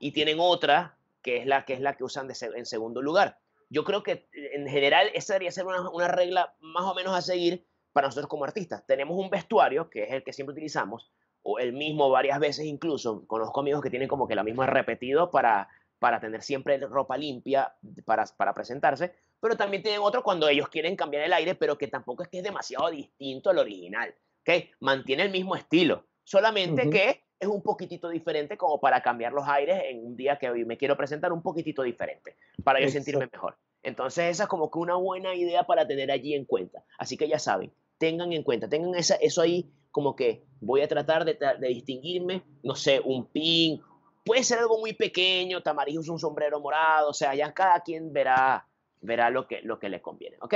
Y 0.00 0.12
tienen 0.12 0.38
otra 0.40 0.96
que 1.22 1.38
es 1.38 1.46
la 1.46 1.64
que, 1.64 1.74
es 1.74 1.80
la 1.80 1.94
que 1.94 2.04
usan 2.04 2.26
de, 2.26 2.34
en 2.56 2.66
segundo 2.66 3.02
lugar. 3.02 3.38
Yo 3.70 3.84
creo 3.84 4.02
que 4.02 4.26
en 4.32 4.66
general 4.66 5.10
esa 5.14 5.34
debería 5.34 5.52
ser 5.52 5.66
una, 5.66 5.88
una 5.90 6.08
regla 6.08 6.54
más 6.60 6.84
o 6.84 6.94
menos 6.94 7.14
a 7.14 7.22
seguir 7.22 7.66
para 7.92 8.08
nosotros 8.08 8.28
como 8.28 8.44
artistas. 8.44 8.84
Tenemos 8.86 9.16
un 9.18 9.30
vestuario, 9.30 9.90
que 9.90 10.04
es 10.04 10.12
el 10.12 10.24
que 10.24 10.32
siempre 10.32 10.52
utilizamos, 10.52 11.10
o 11.50 11.58
el 11.58 11.72
mismo 11.72 12.10
varias 12.10 12.38
veces 12.38 12.66
incluso. 12.66 13.26
Conozco 13.26 13.60
amigos 13.60 13.82
que 13.82 13.88
tienen 13.88 14.06
como 14.06 14.28
que 14.28 14.34
la 14.34 14.44
misma 14.44 14.66
repetido 14.66 15.30
para, 15.30 15.68
para 15.98 16.20
tener 16.20 16.42
siempre 16.42 16.76
ropa 16.78 17.16
limpia 17.16 17.72
para, 18.04 18.26
para 18.36 18.52
presentarse, 18.52 19.14
pero 19.40 19.56
también 19.56 19.82
tienen 19.82 20.02
otro 20.02 20.22
cuando 20.22 20.46
ellos 20.46 20.68
quieren 20.68 20.94
cambiar 20.94 21.24
el 21.24 21.32
aire, 21.32 21.54
pero 21.54 21.78
que 21.78 21.88
tampoco 21.88 22.22
es 22.22 22.28
que 22.28 22.38
es 22.38 22.44
demasiado 22.44 22.90
distinto 22.90 23.48
al 23.48 23.58
original, 23.58 24.14
¿ok? 24.42 24.64
Mantiene 24.80 25.22
el 25.22 25.30
mismo 25.30 25.56
estilo, 25.56 26.04
solamente 26.22 26.90
que 26.90 27.24
es 27.40 27.48
un 27.48 27.62
poquitito 27.62 28.10
diferente 28.10 28.58
como 28.58 28.78
para 28.78 29.00
cambiar 29.00 29.32
los 29.32 29.48
aires 29.48 29.80
en 29.86 30.04
un 30.04 30.16
día 30.16 30.38
que 30.38 30.50
hoy 30.50 30.66
me 30.66 30.76
quiero 30.76 30.98
presentar 30.98 31.32
un 31.32 31.40
poquitito 31.40 31.82
diferente, 31.82 32.36
para 32.62 32.78
yo 32.78 32.88
sentirme 32.90 33.26
mejor. 33.32 33.56
Entonces 33.82 34.32
esa 34.32 34.42
es 34.42 34.48
como 34.50 34.70
que 34.70 34.80
una 34.80 34.96
buena 34.96 35.34
idea 35.34 35.64
para 35.64 35.86
tener 35.86 36.10
allí 36.10 36.34
en 36.34 36.44
cuenta. 36.44 36.84
Así 36.98 37.16
que 37.16 37.26
ya 37.26 37.38
saben, 37.38 37.72
tengan 37.98 38.32
en 38.32 38.42
cuenta, 38.42 38.68
tengan 38.68 38.94
esa, 38.94 39.16
eso 39.16 39.42
ahí 39.42 39.70
como 39.90 40.14
que 40.16 40.44
voy 40.60 40.80
a 40.80 40.88
tratar 40.88 41.24
de, 41.24 41.36
distinguirme, 41.68 42.42
no 42.62 42.74
sé, 42.74 43.00
un 43.00 43.26
pin, 43.26 43.80
puede 44.24 44.44
ser 44.44 44.58
algo 44.58 44.78
muy 44.78 44.92
pequeño, 44.92 45.62
Tamarillo 45.62 46.00
es 46.00 46.08
un 46.08 46.18
sombrero 46.18 46.60
morado, 46.60 47.10
o 47.10 47.14
sea, 47.14 47.34
ya 47.34 47.52
cada 47.52 47.80
quien 47.80 48.12
verá, 48.12 48.66
verá 49.00 49.30
lo, 49.30 49.46
que, 49.46 49.60
lo 49.62 49.78
que 49.78 49.88
le 49.88 50.00
conviene, 50.00 50.36
¿ok? 50.40 50.54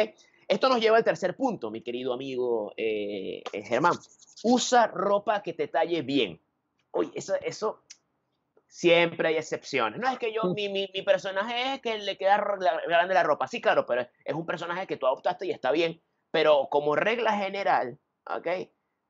Esto 0.48 0.68
nos 0.68 0.80
lleva 0.80 0.98
al 0.98 1.04
tercer 1.04 1.34
punto, 1.34 1.70
mi 1.70 1.82
querido 1.82 2.12
amigo 2.12 2.72
eh, 2.76 3.42
eh, 3.52 3.62
Germán. 3.62 3.94
Usa 4.42 4.86
ropa 4.86 5.42
que 5.42 5.54
te 5.54 5.68
talle 5.68 6.02
bien. 6.02 6.42
Oye, 6.90 7.10
eso, 7.14 7.34
eso 7.42 7.84
siempre 8.66 9.28
hay 9.28 9.36
excepciones. 9.36 10.00
No 10.00 10.10
es 10.10 10.18
que 10.18 10.32
yo, 10.32 10.42
mi, 10.54 10.68
mi, 10.68 10.90
mi 10.92 11.02
personaje 11.02 11.74
es 11.74 11.80
que 11.80 11.96
le 11.98 12.18
queda 12.18 12.36
grande 12.86 13.14
la 13.14 13.22
ropa. 13.22 13.46
Sí, 13.46 13.60
claro, 13.60 13.86
pero 13.86 14.06
es 14.24 14.34
un 14.34 14.44
personaje 14.44 14.86
que 14.86 14.96
tú 14.96 15.06
adoptaste 15.06 15.46
y 15.46 15.52
está 15.52 15.70
bien. 15.70 16.02
Pero 16.32 16.68
como 16.68 16.96
regla 16.96 17.36
general, 17.36 17.98
¿ok? 18.26 18.46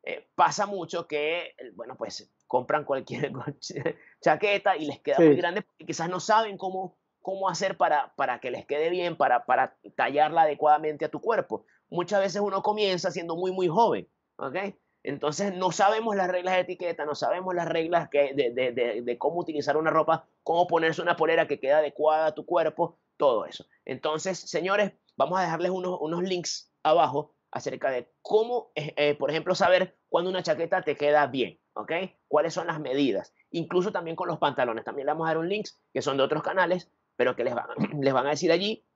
Eh, 0.04 0.28
pasa 0.34 0.66
mucho 0.66 1.06
que, 1.06 1.54
bueno, 1.74 1.96
pues 1.96 2.30
compran 2.46 2.84
cualquier 2.84 3.32
chaqueta 4.20 4.76
y 4.76 4.86
les 4.86 5.00
queda 5.00 5.18
muy 5.18 5.36
grande 5.36 5.62
porque 5.62 5.86
quizás 5.86 6.10
no 6.10 6.20
saben 6.20 6.58
cómo, 6.58 6.98
cómo 7.22 7.48
hacer 7.48 7.76
para, 7.78 8.12
para 8.16 8.40
que 8.40 8.50
les 8.50 8.66
quede 8.66 8.90
bien, 8.90 9.16
para, 9.16 9.46
para 9.46 9.78
tallarla 9.96 10.42
adecuadamente 10.42 11.04
a 11.04 11.10
tu 11.10 11.20
cuerpo. 11.20 11.64
Muchas 11.88 12.20
veces 12.20 12.42
uno 12.42 12.62
comienza 12.62 13.10
siendo 13.10 13.36
muy, 13.36 13.52
muy 13.52 13.68
joven, 13.68 14.08
¿ok? 14.36 14.56
Entonces 15.04 15.54
no 15.54 15.72
sabemos 15.72 16.16
las 16.16 16.28
reglas 16.28 16.54
de 16.54 16.60
etiqueta, 16.60 17.04
no 17.04 17.14
sabemos 17.14 17.54
las 17.54 17.68
reglas 17.68 18.08
que, 18.08 18.34
de, 18.34 18.50
de, 18.50 19.02
de, 19.02 19.18
cómo 19.18 19.40
utilizar 19.40 19.76
una 19.76 19.90
ropa, 19.90 20.26
cómo 20.42 20.66
ponerse 20.66 21.02
una 21.02 21.16
polera 21.16 21.48
que 21.48 21.58
queda 21.60 21.78
adecuada 21.78 22.26
a 22.26 22.34
tu 22.34 22.44
cuerpo, 22.46 22.98
todo 23.16 23.46
eso. 23.46 23.66
Entonces, 23.84 24.38
señores, 24.38 24.92
vamos 25.16 25.38
a 25.38 25.42
dejarles 25.42 25.70
unos, 25.70 25.98
unos 26.00 26.22
links 26.22 26.71
abajo 26.82 27.34
acerca 27.50 27.90
de 27.90 28.10
cómo, 28.22 28.72
eh, 28.74 28.94
eh, 28.96 29.14
por 29.14 29.30
ejemplo, 29.30 29.54
saber 29.54 29.96
cuándo 30.08 30.30
una 30.30 30.42
chaqueta 30.42 30.82
te 30.82 30.96
queda 30.96 31.26
bien, 31.26 31.60
¿ok? 31.74 31.92
¿Cuáles 32.28 32.54
son 32.54 32.66
las 32.66 32.80
medidas? 32.80 33.34
Incluso 33.50 33.92
también 33.92 34.16
con 34.16 34.28
los 34.28 34.38
pantalones. 34.38 34.84
También 34.84 35.06
le 35.06 35.12
vamos 35.12 35.26
a 35.26 35.30
dar 35.30 35.38
un 35.38 35.48
links 35.48 35.78
que 35.92 36.02
son 36.02 36.16
de 36.16 36.22
otros 36.22 36.42
canales, 36.42 36.90
pero 37.16 37.36
que 37.36 37.44
les 37.44 37.54
van, 37.54 37.66
les 38.00 38.12
van 38.12 38.26
a 38.26 38.30
decir 38.30 38.50
allí 38.50 38.86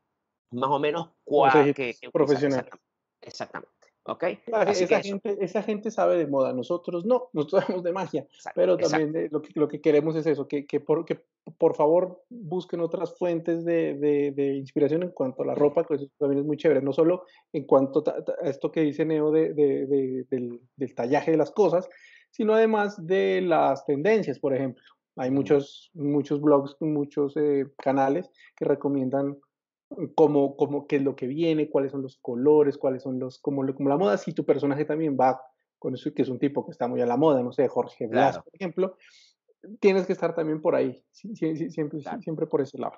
más 0.51 0.71
o 0.71 0.79
menos 0.79 1.11
cuál 1.25 1.75
que, 1.75 1.97
profesional. 2.13 2.69
Exactamente. 3.21 3.76
Esa, 4.69 5.01
gente, 5.01 5.37
esa 5.41 5.63
gente 5.63 5.91
sabe 5.91 6.17
de 6.17 6.27
moda, 6.27 6.53
nosotros 6.53 7.05
no, 7.05 7.29
nosotros 7.33 7.63
sabemos 7.67 7.85
de 7.85 7.93
magia, 7.93 8.27
pero 8.55 8.77
también 8.77 9.29
lo, 9.31 9.43
que, 9.43 9.51
lo 9.55 9.69
que 9.69 9.81
queremos 9.81 10.17
es 10.17 10.27
eso, 10.27 10.47
que, 10.47 10.67
que, 10.67 10.81
por, 10.81 11.05
que 11.05 11.21
por 11.59 11.75
favor 11.75 12.23
busquen 12.29 12.81
otras 12.81 13.17
fuentes 13.19 13.65
de, 13.65 13.95
de, 13.95 14.55
inspiración 14.55 15.03
en 15.03 15.11
cuanto 15.11 15.43
a 15.43 15.47
la 15.47 15.55
ropa, 15.55 15.85
que 15.85 15.95
eso 15.95 16.07
también 16.19 16.41
es 16.41 16.47
muy 16.47 16.57
chévere, 16.57 16.83
no 16.83 16.93
solo 16.93 17.25
en 17.53 17.65
cuanto 17.65 18.05
a 18.07 18.49
esto 18.49 18.71
que 18.71 18.83
dice 18.83 19.05
Neo 19.05 19.31
de, 19.31 19.55
del, 19.55 20.61
del, 20.77 20.95
tallaje 20.95 21.33
de 21.33 21.37
las 21.37 21.51
cosas, 21.51 21.89
sino 22.31 22.55
además 22.55 23.05
de 23.07 23.41
las 23.43 23.85
tendencias, 23.85 24.39
por 24.39 24.55
ejemplo. 24.55 24.83
Hay 25.19 25.31
muchos, 25.31 25.91
muchos 25.95 26.43
blogs, 26.43 26.77
muchos 26.81 27.35
eh, 27.37 27.67
canales 27.79 28.31
que 28.55 28.67
recomiendan 28.67 29.39
como, 30.15 30.57
como 30.57 30.87
qué 30.87 30.97
es 30.97 31.03
lo 31.03 31.15
que 31.17 31.27
viene, 31.27 31.71
cuáles 31.71 31.93
son 31.93 32.03
los 32.03 32.17
colores, 32.17 32.77
cuáles 32.77 33.03
son 33.03 33.19
los, 33.19 33.39
como, 33.39 33.67
como 33.75 33.89
la 33.89 33.97
moda, 33.97 34.19
si 34.19 34.33
tu 34.33 34.45
personaje 34.45 34.85
también 34.85 35.17
va 35.19 35.41
con 35.79 35.95
eso, 35.95 36.13
que 36.13 36.23
es 36.23 36.29
un 36.29 36.39
tipo 36.39 36.65
que 36.65 36.73
está 36.73 36.89
muy 36.89 37.01
a 37.01 37.07
la 37.07 37.17
moda, 37.17 37.43
no 37.43 37.53
sé, 37.53 37.69
Jorge 37.69 38.07
Blas, 38.07 38.39
por 38.39 38.55
ejemplo, 38.55 38.97
tienes 39.81 40.07
que 40.07 40.13
estar 40.13 40.35
también 40.35 40.61
por 40.61 40.75
ahí, 40.75 41.03
siempre, 41.11 42.21
siempre 42.21 42.47
por 42.47 42.61
ese 42.61 42.79
lado. 42.79 42.95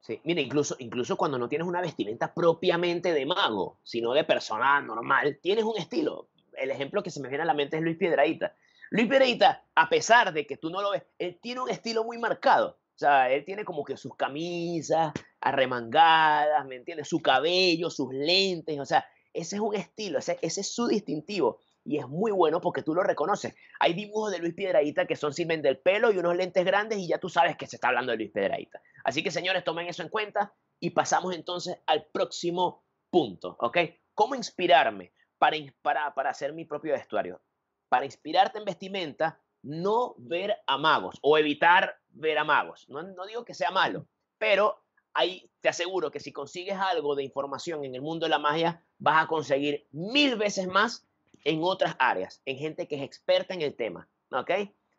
Sí, 0.00 0.20
mira, 0.24 0.40
incluso, 0.40 0.76
incluso 0.78 1.16
cuando 1.16 1.38
no 1.38 1.48
tienes 1.48 1.66
una 1.66 1.80
vestimenta 1.80 2.32
propiamente 2.32 3.12
de 3.12 3.26
mago, 3.26 3.78
sino 3.82 4.12
de 4.12 4.24
persona 4.24 4.80
normal, 4.80 5.38
tienes 5.42 5.64
un 5.64 5.76
estilo. 5.76 6.28
El 6.56 6.70
ejemplo 6.70 7.02
que 7.02 7.10
se 7.10 7.20
me 7.20 7.28
viene 7.28 7.42
a 7.42 7.46
la 7.46 7.54
mente 7.54 7.76
es 7.76 7.82
Luis 7.82 7.96
Piedradita. 7.96 8.54
Luis 8.90 9.08
Piedradita, 9.08 9.64
a 9.74 9.88
pesar 9.88 10.32
de 10.32 10.46
que 10.46 10.56
tú 10.56 10.70
no 10.70 10.82
lo 10.82 10.92
ves, 10.92 11.02
él 11.18 11.38
tiene 11.42 11.60
un 11.60 11.68
estilo 11.68 12.04
muy 12.04 12.16
marcado. 12.18 12.78
O 12.94 12.98
sea, 12.98 13.30
él 13.30 13.44
tiene 13.44 13.64
como 13.64 13.84
que 13.84 13.96
sus 13.96 14.14
camisas 14.16 15.12
arremangadas, 15.40 16.66
¿me 16.66 16.76
entiendes? 16.76 17.08
Su 17.08 17.20
cabello, 17.20 17.90
sus 17.90 18.12
lentes, 18.12 18.78
o 18.78 18.84
sea, 18.84 19.06
ese 19.32 19.56
es 19.56 19.62
un 19.62 19.74
estilo, 19.74 20.18
ese, 20.18 20.38
es 20.42 20.74
su 20.74 20.88
distintivo 20.88 21.60
y 21.84 21.98
es 21.98 22.08
muy 22.08 22.32
bueno 22.32 22.60
porque 22.60 22.82
tú 22.82 22.94
lo 22.94 23.02
reconoces. 23.02 23.54
Hay 23.80 23.94
dibujos 23.94 24.32
de 24.32 24.38
Luis 24.38 24.54
Piedradita 24.54 25.06
que 25.06 25.16
son 25.16 25.32
simplemente 25.32 25.68
el 25.68 25.78
pelo 25.78 26.12
y 26.12 26.18
unos 26.18 26.36
lentes 26.36 26.64
grandes 26.64 26.98
y 26.98 27.08
ya 27.08 27.18
tú 27.18 27.28
sabes 27.28 27.56
que 27.56 27.66
se 27.66 27.76
está 27.76 27.88
hablando 27.88 28.12
de 28.12 28.18
Luis 28.18 28.32
Piedradita. 28.32 28.80
Así 29.04 29.22
que 29.22 29.30
señores, 29.30 29.64
tomen 29.64 29.86
eso 29.86 30.02
en 30.02 30.08
cuenta 30.08 30.52
y 30.80 30.90
pasamos 30.90 31.34
entonces 31.34 31.78
al 31.86 32.06
próximo 32.06 32.84
punto, 33.10 33.56
¿ok? 33.60 33.78
¿Cómo 34.14 34.34
inspirarme 34.34 35.12
para, 35.38 35.56
para, 35.82 36.14
para 36.14 36.30
hacer 36.30 36.52
mi 36.52 36.64
propio 36.64 36.92
vestuario? 36.92 37.40
Para 37.88 38.04
inspirarte 38.04 38.58
en 38.58 38.64
vestimenta, 38.64 39.40
no 39.62 40.14
ver 40.18 40.56
a 40.66 40.76
magos 40.78 41.18
o 41.22 41.38
evitar 41.38 41.96
ver 42.10 42.38
a 42.38 42.44
magos. 42.44 42.88
No, 42.88 43.02
no 43.02 43.26
digo 43.26 43.44
que 43.44 43.54
sea 43.54 43.70
malo, 43.70 44.06
pero 44.38 44.84
ahí 45.14 45.50
te 45.60 45.68
aseguro 45.68 46.10
que 46.10 46.20
si 46.20 46.32
consigues 46.32 46.76
algo 46.76 47.14
de 47.14 47.24
información 47.24 47.84
en 47.84 47.94
el 47.94 48.02
mundo 48.02 48.26
de 48.26 48.30
la 48.30 48.38
magia, 48.38 48.84
vas 48.98 49.24
a 49.24 49.26
conseguir 49.26 49.86
mil 49.92 50.36
veces 50.36 50.66
más 50.66 51.06
en 51.44 51.60
otras 51.62 51.96
áreas, 51.98 52.42
en 52.44 52.58
gente 52.58 52.86
que 52.88 52.96
es 52.96 53.02
experta 53.02 53.54
en 53.54 53.62
el 53.62 53.74
tema, 53.74 54.08
¿ok? 54.30 54.50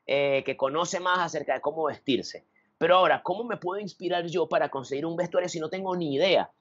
Eh, 0.06 0.44
que 0.46 0.58
conoce 0.58 1.00
más 1.00 1.20
acerca 1.20 1.54
de 1.54 1.62
cómo 1.62 1.86
vestirse. 1.86 2.46
Pero 2.78 2.96
ahora, 2.96 3.22
¿cómo 3.24 3.44
me 3.44 3.58
puedo 3.58 3.80
inspirar 3.80 4.26
yo 4.28 4.48
para 4.48 4.70
conseguir 4.70 5.06
un 5.06 5.18
vestuario 5.18 5.50
si 5.50 5.60
no 5.60 5.70
tengo 5.70 5.96
ni 5.96 6.16
idea? 6.16 6.52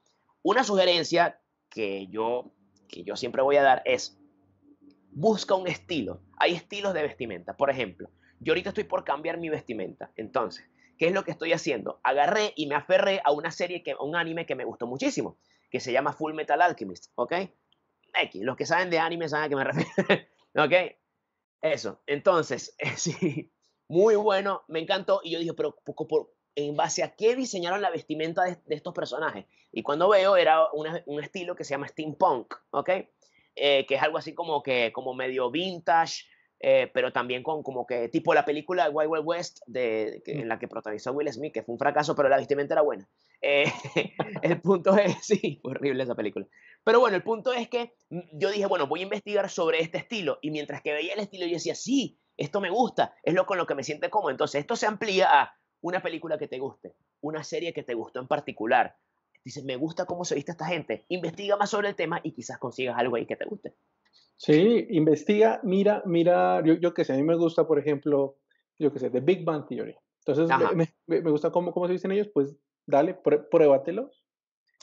Una 0.43 0.65
sugerencia 0.65 1.41
que 1.71 2.09
yo, 2.09 2.53
que 2.89 3.05
yo 3.05 3.17
siempre 3.17 3.41
voy 3.41 3.57
a 3.57 3.63
dar 3.63 3.83
es, 3.85 4.19
busca 5.13 5.55
un 5.55 5.69
estilo. 5.69 6.21
Hay 6.37 6.55
estilos 6.55 6.93
de 6.93 7.03
vestimenta. 7.03 7.57
Por 7.57 7.71
ejemplo, 7.71 8.11
yo 8.41 8.53
ahorita 8.53 8.71
estoy 8.71 8.85
por 8.85 9.05
cambiar 9.05 9.39
mi 9.39 9.49
vestimenta. 9.49 10.11
Entonces, 10.17 10.69
¿qué 10.99 11.07
es 11.07 11.13
lo 11.13 11.25
que 11.25 11.31
estoy 11.31 11.53
haciendo? 11.53 12.01
Agarré 12.03 12.53
y 12.57 12.67
me 12.67 12.75
aferré 12.75 13.21
a 13.25 13.33
una 13.33 13.51
serie, 13.51 13.83
que, 13.83 13.95
un 13.95 14.17
anime 14.17 14.47
que 14.47 14.55
me 14.55 14.65
gustó 14.65 14.87
muchísimo, 14.87 15.39
que 15.71 15.81
se 15.81 15.93
llama 15.93 16.13
Full 16.13 16.35
Metal 16.35 16.61
Alchemist, 16.61 17.13
¿ok? 17.15 17.33
X, 18.15 18.43
los 18.43 18.57
que 18.57 18.67
saben 18.67 18.91
de 18.91 18.99
anime 18.99 19.29
saben 19.29 19.47
a 19.47 19.49
qué 19.49 19.57
me 19.57 19.65
refiero, 19.73 20.25
¿ok? 20.57 20.97
Eso, 21.63 22.03
entonces, 22.07 22.77
sí, 22.97 23.51
muy 23.89 24.17
bueno, 24.17 24.65
me 24.69 24.81
encantó 24.81 25.21
y 25.23 25.31
yo 25.31 25.39
dije, 25.39 25.55
pero 25.55 25.77
por, 25.85 26.35
¿en 26.55 26.77
base 26.77 27.03
a 27.03 27.15
qué 27.15 27.37
diseñaron 27.37 27.81
la 27.81 27.91
vestimenta 27.91 28.45
de, 28.45 28.59
estos 28.69 28.93
personajes? 28.93 29.47
Y 29.73 29.83
cuando 29.83 30.09
veo 30.09 30.37
era 30.37 30.67
un 30.73 31.23
estilo 31.23 31.55
que 31.55 31.65
se 31.65 31.71
llama 31.71 31.89
steampunk, 31.89 32.55
¿ok? 32.71 32.91
Eh, 33.61 33.87
que 33.87 33.97
es 33.97 34.03
algo 34.03 34.19
así 34.19 34.35
como 34.35 34.63
que 34.63 34.93
como 34.93 35.15
medio 35.15 35.51
vintage, 35.51 36.27
eh, 36.61 36.91
pero 36.93 37.13
también 37.13 37.43
con 37.43 37.63
como 37.63 37.87
que 37.87 38.09
tipo 38.09 38.35
la 38.35 38.45
película 38.45 38.91
Wild 38.91 39.11
Wild 39.11 39.25
West 39.25 39.61
de, 39.67 40.23
mm. 40.27 40.31
en 40.31 40.49
la 40.49 40.59
que 40.59 40.67
protagonizó 40.67 41.13
Will 41.13 41.33
Smith, 41.33 41.55
que 41.55 41.63
fue 41.63 41.75
un 41.75 41.79
fracaso, 41.79 42.17
pero 42.17 42.29
la 42.29 42.37
vestimenta 42.37 42.75
era 42.75 42.83
buena. 42.83 43.09
Eh, 43.41 43.65
el 44.43 44.61
punto 44.61 44.97
es, 44.97 45.17
sí, 45.23 45.61
fue 45.63 45.73
horrible 45.73 46.03
esa 46.03 46.15
película. 46.15 46.47
Pero 46.83 47.01
bueno, 47.01 47.17
el 47.17 47.23
punto 47.23 47.53
es 47.53 47.69
que 47.69 47.95
mm, 48.11 48.21
yo 48.33 48.51
dije, 48.51 48.67
bueno, 48.67 48.89
voy 48.89 49.01
a 49.01 49.05
investigar 49.05 49.49
sobre 49.51 49.81
este 49.81 49.99
estilo 49.99 50.39
y 50.43 50.51
mientras 50.51 50.83
que 50.83 50.93
veía 50.93 51.15
el 51.15 51.21
estilo 51.21 51.47
yo 51.47 51.55
decía, 51.55 51.75
sí, 51.75 52.19
esto 52.37 52.61
me 52.61 52.71
gusta, 52.71 53.15
es 53.23 53.35
lo 53.35 53.47
con 53.47 53.59
lo 53.59 53.67
que 53.67 53.75
me 53.75 53.85
siente 53.85 54.11
cómodo. 54.11 54.31
Entonces 54.31 54.61
esto 54.61 54.75
se 54.75 54.87
amplía 54.87 55.29
a 55.31 55.55
una 55.81 56.03
película 56.03 56.39
que 56.39 56.49
te 56.49 56.59
guste, 56.59 56.95
una 57.21 57.45
serie 57.45 57.73
que 57.73 57.85
te 57.85 57.95
gustó 57.95 58.21
en 58.21 58.27
particular. 58.27 58.97
Dices, 59.45 59.65
me 59.65 59.77
gusta 59.77 60.07
cómo 60.07 60.25
se 60.25 60.35
viste 60.35 60.51
esta 60.51 60.67
gente, 60.67 61.07
investiga 61.09 61.57
más 61.57 61.71
sobre 61.71 61.89
el 61.89 61.95
tema 61.95 62.21
y 62.25 62.33
quizás 62.33 62.59
consigas 62.59 62.99
algo 62.99 63.17
ahí 63.17 63.27
que 63.27 63.37
te 63.37 63.45
guste. 63.45 63.75
Sí, 64.39 64.87
investiga, 64.91 65.61
mira, 65.65 66.03
mira, 66.07 66.63
yo, 66.65 66.75
yo 66.75 66.95
que 66.95 67.05
sé, 67.05 67.13
a 67.13 67.17
mí 67.17 67.25
me 67.25 67.35
gusta, 67.35 67.67
por 67.67 67.79
ejemplo, 67.79 68.39
yo 68.79 68.93
que 68.93 69.01
sé, 69.01 69.11
The 69.11 69.21
Big 69.21 69.45
Bang 69.45 69.67
Theory. 69.67 69.97
Entonces, 70.25 70.49
me, 70.77 70.89
me, 71.07 71.31
gusta 71.31 71.51
cómo, 71.51 71.73
cómo 71.73 71.89
se 71.89 71.95
dicen 71.95 72.13
ellos, 72.13 72.29
pues 72.33 72.57
dale, 72.87 73.15
pruébatelos. 73.51 74.25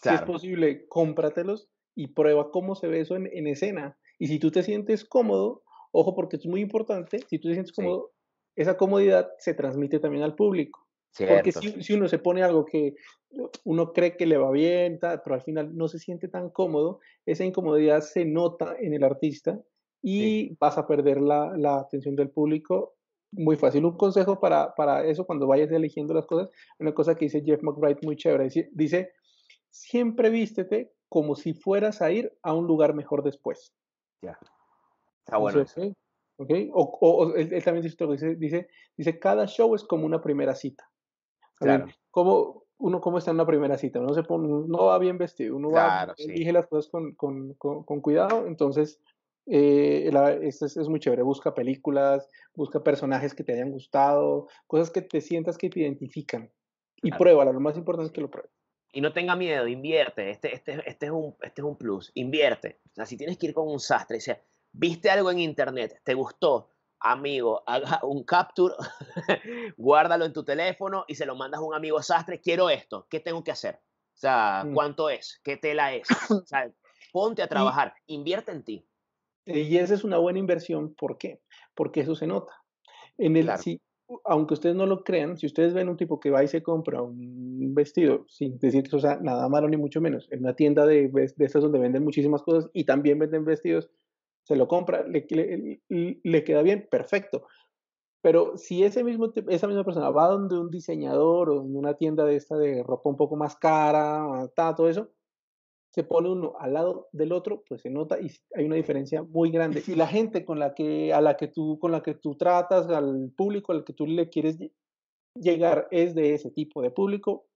Si 0.02 0.10
es 0.10 0.22
posible, 0.24 0.88
cómpratelos 0.88 1.70
y 1.96 2.08
prueba 2.08 2.52
cómo 2.52 2.76
se 2.76 2.88
ve 2.88 3.00
eso 3.00 3.16
en, 3.16 3.30
en, 3.32 3.48
escena. 3.48 3.98
Y 4.20 4.28
si 4.28 4.40
tú 4.40 4.52
te 4.52 4.62
sientes 4.62 5.06
cómodo, 5.06 5.64
ojo, 5.92 6.14
porque 6.16 6.36
es 6.36 6.46
muy 6.46 6.60
importante, 6.60 7.20
si 7.30 7.40
tú 7.40 7.48
te 7.48 7.54
sientes 7.54 7.74
cómodo, 7.74 8.12
esa 8.56 8.76
comodidad 8.76 9.32
se 9.40 9.54
transmite 9.54 10.00
también 10.00 10.24
al 10.24 10.36
público. 10.36 10.85
Porque 11.18 11.52
si, 11.52 11.84
si, 11.84 11.94
uno 11.94 12.08
se 12.08 12.20
pone 12.20 12.44
algo 12.44 12.66
que 12.66 12.96
uno 13.64 13.94
cree 13.94 14.18
que 14.18 14.26
le 14.26 14.38
va 14.38 14.52
bien, 14.52 15.00
pero 15.00 15.36
al 15.36 15.42
final 15.42 15.76
no 15.76 15.88
se 15.88 16.00
siente 16.00 16.28
tan 16.28 16.50
cómodo, 16.50 17.00
esa 17.26 17.46
incomodidad 17.46 18.02
se 18.02 18.26
nota 18.26 18.76
en 18.80 18.94
el 18.94 19.04
artista 19.04 19.60
y 20.02 20.56
vas 20.58 20.78
a 20.78 20.88
perder 20.88 21.22
la, 21.22 21.56
la, 21.58 21.80
atención 21.80 22.16
del 22.16 22.30
público 22.30 22.96
muy 23.32 23.56
fácil. 23.56 23.86
Un 23.86 23.98
consejo 23.98 24.40
para, 24.40 24.74
para, 24.76 25.06
eso 25.06 25.26
cuando 25.26 25.48
vayas 25.48 25.72
eligiendo 25.72 26.14
las 26.14 26.26
cosas, 26.26 26.50
una 26.80 26.94
cosa 26.94 27.16
que 27.16 27.26
dice 27.26 27.44
Jeff 27.46 27.62
McBride 27.64 28.00
muy 28.04 28.16
chévere, 28.16 28.50
dice, 28.72 29.14
siempre 29.70 30.30
vístete 30.30 30.94
como 31.10 31.36
si 31.36 31.54
fueras 31.54 32.02
a 32.02 32.12
ir 32.12 32.38
a 32.44 32.54
un 32.54 32.68
lugar 32.68 32.94
mejor 32.94 33.24
después. 33.24 33.74
Ya. 34.22 34.38
Está 35.20 35.38
bueno. 35.38 35.66
¿okay? 36.38 36.70
O, 36.74 36.98
o, 37.02 37.36
él, 37.36 37.64
también 37.64 37.84
dice, 37.84 38.36
dice, 38.38 38.68
dice, 38.96 39.20
cada 39.20 39.48
show 39.48 39.76
es 39.76 39.84
como 39.84 40.06
una 40.06 40.22
primera 40.22 40.56
cita. 40.56 40.90
Claro. 41.56 41.88
¿Cómo, 42.12 42.64
uno 42.78 43.02
cómo 43.02 43.18
está 43.18 43.32
en 43.32 43.38
una 43.38 43.46
primera 43.46 43.78
cita? 43.78 44.00
Uno, 44.00 44.14
se 44.14 44.24
pone, 44.24 44.48
no 44.48 44.86
va 44.86 45.00
bien 45.00 45.18
vestido, 45.18 45.56
uno 45.56 45.72
va, 45.72 46.14
elige 46.18 46.52
las 46.52 46.68
cosas 46.68 46.90
con, 46.90 47.14
con, 47.16 47.54
con, 47.54 48.02
cuidado, 48.02 48.48
entonces 48.48 49.02
eh, 49.46 50.10
es, 50.42 50.90
muy 50.90 51.00
chévere. 51.00 51.22
Busca 51.24 51.54
películas, 51.54 52.30
busca 52.54 52.84
personajes 52.84 53.34
que 53.34 53.44
te 53.44 53.54
hayan 53.54 53.72
gustado, 53.72 54.48
cosas 54.68 54.92
que 54.92 55.02
te 55.02 55.22
sientas 55.22 55.58
que 55.58 55.70
te 55.70 55.82
identifican 55.82 56.52
y 57.02 57.12
pruébalo. 57.12 57.54
Lo 57.54 57.60
más 57.60 57.78
importante 57.78 58.08
es 58.08 58.14
que 58.14 58.22
lo 58.22 58.32
pruebes. 58.32 58.52
Y 58.92 59.02
no 59.02 59.12
tenga 59.12 59.36
miedo, 59.36 59.68
invierte. 59.68 60.30
Este, 60.30 60.54
este, 60.54 60.82
este, 60.90 61.08
es 61.08 61.12
un, 61.12 61.36
este 61.42 61.62
es 61.62 61.66
un 61.66 61.78
plus. 61.78 62.12
Invierte. 62.14 62.80
O 62.92 62.96
sea, 62.96 63.06
si 63.06 63.18
tienes 63.18 63.38
que 63.38 63.48
ir 63.48 63.54
con 63.54 63.68
un 63.68 63.80
sastre, 63.80 64.18
o 64.18 64.22
sea, 64.22 64.42
viste 64.72 65.10
algo 65.10 65.32
en 65.32 65.40
internet, 65.40 66.00
te 66.04 66.14
gustó, 66.14 66.70
amigo, 67.06 67.64
haga 67.68 68.00
un 68.04 68.24
capture, 68.24 68.76
guárdalo 69.78 70.26
en 70.26 70.34
tu 70.34 70.44
teléfono 70.44 71.06
y 71.08 71.16
se 71.16 71.26
lo 71.26 71.36
mandas 71.36 71.60
a 71.60 71.64
un 71.64 71.76
amigo 71.76 72.02
sastre, 72.02 72.42
quiero 72.42 72.70
esto, 72.70 73.08
¿qué 73.10 73.20
tengo 73.20 73.44
que 73.44 73.52
hacer? 73.52 73.76
O 73.76 74.18
sea, 74.18 74.64
mm. 74.66 74.74
¿cuánto 74.74 75.10
es? 75.10 75.40
¿Qué 75.44 75.58
tela 75.58 75.94
es? 75.94 76.08
O 76.30 76.46
sea, 76.46 76.72
ponte 77.14 77.42
a 77.44 77.48
trabajar, 77.48 77.94
invierte 78.08 78.52
en 78.52 78.64
ti. 78.64 78.86
Y 79.46 79.78
esa 79.78 79.94
es 79.94 80.04
una 80.04 80.18
buena 80.18 80.40
inversión, 80.40 80.96
¿por 80.96 81.18
qué? 81.18 81.42
Porque 81.76 82.02
eso 82.02 82.16
se 82.16 82.26
nota. 82.26 82.52
En 83.18 83.38
el, 83.38 83.56
si, 83.60 83.80
aunque 84.24 84.56
ustedes 84.56 84.76
no 84.76 84.88
lo 84.88 85.04
crean, 85.04 85.38
si 85.38 85.46
ustedes 85.46 85.74
ven 85.74 85.88
un 85.88 85.98
tipo 85.98 86.20
que 86.20 86.32
va 86.32 86.44
y 86.44 86.48
se 86.48 86.64
compra 86.64 87.04
un 87.04 87.74
vestido, 87.76 88.26
sin 88.28 88.58
decir 88.58 88.82
que 88.82 88.88
eso 88.88 89.00
sea 89.00 89.18
nada 89.22 89.48
malo 89.48 89.70
ni 89.70 89.78
mucho 89.78 90.02
menos, 90.02 90.28
en 90.32 90.40
una 90.40 90.56
tienda 90.56 90.88
de, 90.88 91.10
de 91.10 91.46
estas 91.46 91.62
donde 91.62 91.80
venden 91.80 92.04
muchísimas 92.04 92.42
cosas 92.42 92.70
y 92.74 92.86
también 92.86 93.20
venden 93.20 93.46
vestidos, 93.46 93.92
se 94.46 94.56
lo 94.56 94.68
compra, 94.68 95.04
le, 95.08 95.26
le, 95.90 96.44
queda 96.44 96.62
bien, 96.62 96.88
perfecto. 96.90 97.48
Pero 98.22 98.58
si 98.58 98.84
ese 98.84 99.04
mismo, 99.04 99.32
esa 99.50 99.68
misma 99.68 99.84
persona 99.84 100.10
va 100.12 100.28
donde 100.28 100.58
un 100.58 100.70
diseñador 100.70 101.50
o 101.50 101.62
en 101.64 101.76
una 101.76 101.96
tienda 101.96 102.26
de 102.26 102.36
esta 102.36 102.56
de 102.58 102.84
ropa 102.84 103.10
un 103.10 103.18
poco 103.18 103.36
más 103.36 103.56
cara, 103.56 104.50
todo 104.56 104.88
eso, 104.88 105.10
se 105.92 106.04
pone 106.04 106.30
uno 106.30 106.54
al 106.60 106.74
lado 106.74 107.08
del 107.12 107.32
otro, 107.32 107.64
pues 107.68 107.82
se 107.82 107.90
nota 107.90 108.20
y 108.20 108.30
hay 108.56 108.66
una 108.66 108.76
diferencia 108.76 109.24
muy 109.24 109.50
grande. 109.50 109.82
Si 109.82 109.96
la 109.96 110.08
gente 110.08 110.46
con 110.46 110.60
la 110.60 110.74
que, 110.76 111.14
a 111.14 111.22
la 111.22 111.38
que 111.38 111.48
tú, 111.48 111.80
con 111.80 111.92
la 111.92 112.04
que 112.04 112.14
tú 112.14 112.36
tratas, 112.36 112.88
al 112.90 113.32
público 113.36 113.72
al 113.72 113.84
que 113.84 113.94
tú 113.94 114.06
le 114.06 114.30
quieres 114.30 114.60
llegar 115.36 115.88
es 115.92 116.14
de 116.14 116.34
ese 116.34 116.52
tipo 116.52 116.82
de 116.82 116.92
público, 116.92 117.48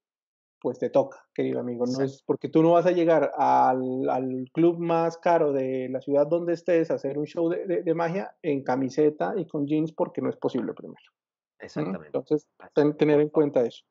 pues 0.62 0.80
te 0.80 0.90
toca, 0.90 1.26
querido 1.34 1.60
amigo. 1.60 1.86
No 1.86 2.04
es 2.04 2.22
porque 2.24 2.50
tú 2.50 2.62
no 2.62 2.72
vas 2.72 2.86
a 2.86 2.92
llegar 2.92 3.32
al, 3.38 4.10
al, 4.10 4.50
club 4.54 4.80
más 4.80 5.18
caro 5.18 5.52
de 5.54 5.90
la 5.90 6.02
ciudad 6.02 6.28
donde 6.28 6.54
estés 6.54 6.92
a 6.92 6.96
hacer 6.96 7.18
un 7.18 7.26
show 7.26 7.50
de, 7.50 7.84
de, 7.84 7.94
magia 7.94 8.36
en 8.42 8.64
camiseta 8.64 9.34
y 9.38 9.46
con 9.46 9.66
jeans 9.66 9.92
porque 9.94 10.22
no 10.22 10.30
es 10.30 10.36
posible 10.36 10.74
primero. 10.74 11.02
Exactamente. 11.60 12.08
Entonces, 12.08 12.48
tener 12.98 13.20
en 13.20 13.30
cuenta 13.30 13.62
eso. 13.62 13.84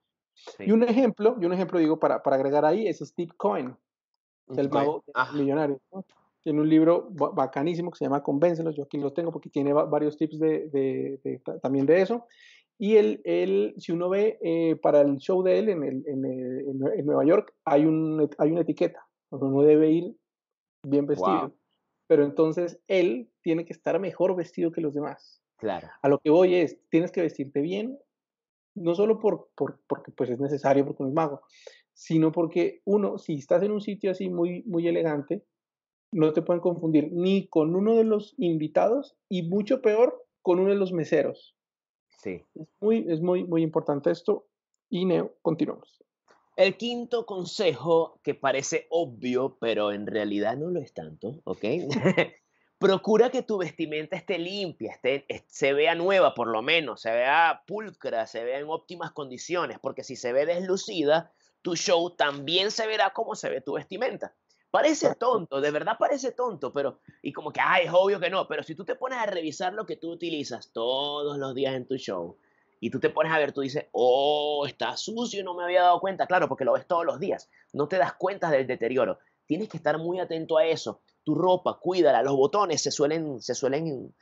Y 0.58 0.70
un 0.70 0.82
ejemplo, 0.82 1.36
y 1.40 1.44
un 1.44 1.52
ejemplo 1.52 1.78
digo 1.78 1.98
para, 1.98 2.22
para 2.22 2.36
agregar 2.36 2.64
ahí 2.64 2.86
es 2.86 2.98
Steve 2.98 3.32
Cohen, 3.36 3.76
el 4.56 4.70
mago 4.70 5.04
ah. 5.14 5.32
millonario. 5.32 5.80
Tiene 6.42 6.60
un 6.60 6.68
libro 6.68 7.08
bacanísimo 7.10 7.90
que 7.90 7.98
se 7.98 8.04
llama 8.04 8.22
Convéncelos, 8.22 8.76
yo 8.76 8.84
aquí 8.84 8.98
lo 8.98 9.12
tengo 9.12 9.32
porque 9.32 9.50
tiene 9.50 9.72
varios 9.72 10.16
tips 10.16 10.38
de, 10.38 10.68
de, 10.68 11.42
también 11.60 11.84
de 11.84 12.00
eso. 12.00 12.26
Y 12.78 12.96
él, 12.96 13.20
él, 13.24 13.74
si 13.78 13.90
uno 13.92 14.08
ve 14.08 14.38
eh, 14.40 14.76
para 14.76 15.00
el 15.00 15.16
show 15.16 15.42
de 15.42 15.58
él 15.58 15.68
en, 15.68 15.82
el, 15.82 16.04
en, 16.06 16.24
en, 16.24 17.06
Nueva 17.06 17.24
York, 17.24 17.52
hay, 17.64 17.84
un, 17.84 18.30
hay 18.38 18.52
una 18.52 18.60
etiqueta, 18.60 19.04
uno 19.30 19.62
debe 19.62 19.90
ir 19.90 20.16
bien 20.86 21.06
vestido. 21.06 21.52
Pero 22.06 22.24
entonces 22.24 22.80
él 22.86 23.30
tiene 23.42 23.64
que 23.64 23.72
estar 23.72 23.98
mejor 23.98 24.36
vestido 24.36 24.70
que 24.70 24.80
los 24.80 24.94
demás. 24.94 25.42
Claro. 25.58 25.88
A 26.02 26.08
lo 26.08 26.18
que 26.20 26.30
voy 26.30 26.54
es, 26.54 26.78
tienes 26.88 27.10
que 27.10 27.20
vestirte 27.20 27.60
bien, 27.60 27.98
no 28.76 28.94
solo 28.94 29.18
por, 29.18 29.50
por, 29.56 29.80
porque 29.88 30.12
pues 30.12 30.30
es 30.30 30.38
necesario, 30.38 30.86
porque 30.86 31.02
no 31.02 31.08
es 31.08 31.14
mago, 31.14 31.42
sino 31.92 32.30
porque 32.30 32.80
uno, 32.84 33.18
si 33.18 33.34
estás 33.34 33.62
en 33.64 33.72
un 33.72 33.80
sitio 33.80 34.12
así 34.12 34.30
muy, 34.30 34.62
muy 34.62 34.86
elegante, 34.86 35.44
no 36.12 36.32
te 36.32 36.42
pueden 36.42 36.62
confundir 36.62 37.10
ni 37.12 37.48
con 37.48 37.74
uno 37.74 37.96
de 37.96 38.04
los 38.04 38.34
invitados 38.38 39.16
y 39.28 39.42
mucho 39.42 39.82
peor 39.82 40.24
con 40.42 40.60
uno 40.60 40.70
de 40.70 40.76
los 40.78 40.92
meseros. 40.92 41.57
Sí. 42.18 42.44
Es 42.54 42.68
muy, 42.80 43.06
es 43.08 43.20
muy, 43.20 43.44
muy 43.44 43.62
importante 43.62 44.10
esto. 44.10 44.46
Y 44.90 45.04
Neo, 45.04 45.34
continuamos. 45.42 46.02
El 46.56 46.76
quinto 46.76 47.24
consejo, 47.24 48.20
que 48.22 48.34
parece 48.34 48.86
obvio, 48.90 49.56
pero 49.60 49.92
en 49.92 50.06
realidad 50.06 50.56
no 50.56 50.70
lo 50.70 50.80
es 50.80 50.92
tanto, 50.92 51.40
¿ok? 51.44 51.64
Procura 52.78 53.30
que 53.30 53.42
tu 53.42 53.58
vestimenta 53.58 54.16
esté 54.16 54.38
limpia, 54.38 54.92
esté, 54.92 55.24
se 55.46 55.72
vea 55.72 55.94
nueva 55.94 56.34
por 56.34 56.48
lo 56.48 56.62
menos, 56.62 57.00
se 57.00 57.10
vea 57.10 57.62
pulcra, 57.66 58.26
se 58.26 58.44
vea 58.44 58.58
en 58.58 58.68
óptimas 58.68 59.12
condiciones, 59.12 59.78
porque 59.80 60.04
si 60.04 60.16
se 60.16 60.32
ve 60.32 60.46
deslucida, 60.46 61.32
tu 61.62 61.76
show 61.76 62.10
también 62.10 62.70
se 62.70 62.86
verá 62.86 63.10
como 63.10 63.34
se 63.34 63.50
ve 63.50 63.60
tu 63.60 63.74
vestimenta. 63.74 64.34
Parece 64.70 65.14
tonto, 65.14 65.60
de 65.60 65.70
verdad 65.70 65.96
parece 65.98 66.32
tonto, 66.32 66.72
pero, 66.72 67.00
y 67.22 67.32
como 67.32 67.50
que, 67.50 67.60
ay, 67.60 67.86
es 67.86 67.92
obvio 67.92 68.20
que 68.20 68.28
no, 68.28 68.46
pero 68.46 68.62
si 68.62 68.74
tú 68.74 68.84
te 68.84 68.96
pones 68.96 69.18
a 69.18 69.24
revisar 69.24 69.72
lo 69.72 69.86
que 69.86 69.96
tú 69.96 70.10
utilizas 70.10 70.70
todos 70.72 71.38
los 71.38 71.54
días 71.54 71.74
en 71.74 71.86
tu 71.86 71.96
show, 71.96 72.36
y 72.80 72.90
tú 72.90 73.00
te 73.00 73.10
pones 73.10 73.32
a 73.32 73.38
ver, 73.38 73.52
tú 73.52 73.62
dices, 73.62 73.86
oh, 73.92 74.64
está 74.66 74.96
sucio, 74.96 75.42
no 75.42 75.54
me 75.54 75.64
había 75.64 75.82
dado 75.82 76.00
cuenta, 76.00 76.26
claro, 76.26 76.48
porque 76.48 76.64
lo 76.64 76.74
ves 76.74 76.86
todos 76.86 77.06
los 77.06 77.18
días, 77.18 77.50
no 77.72 77.88
te 77.88 77.96
das 77.96 78.12
cuenta 78.14 78.50
del 78.50 78.66
deterioro, 78.66 79.18
tienes 79.46 79.68
que 79.68 79.78
estar 79.78 79.96
muy 79.98 80.20
atento 80.20 80.58
a 80.58 80.66
eso, 80.66 81.00
tu 81.24 81.34
ropa, 81.34 81.78
cuídala, 81.80 82.22
los 82.22 82.36
botones 82.36 82.82
se 82.82 82.90
suelen, 82.90 83.40
se 83.40 83.54
suelen 83.54 84.14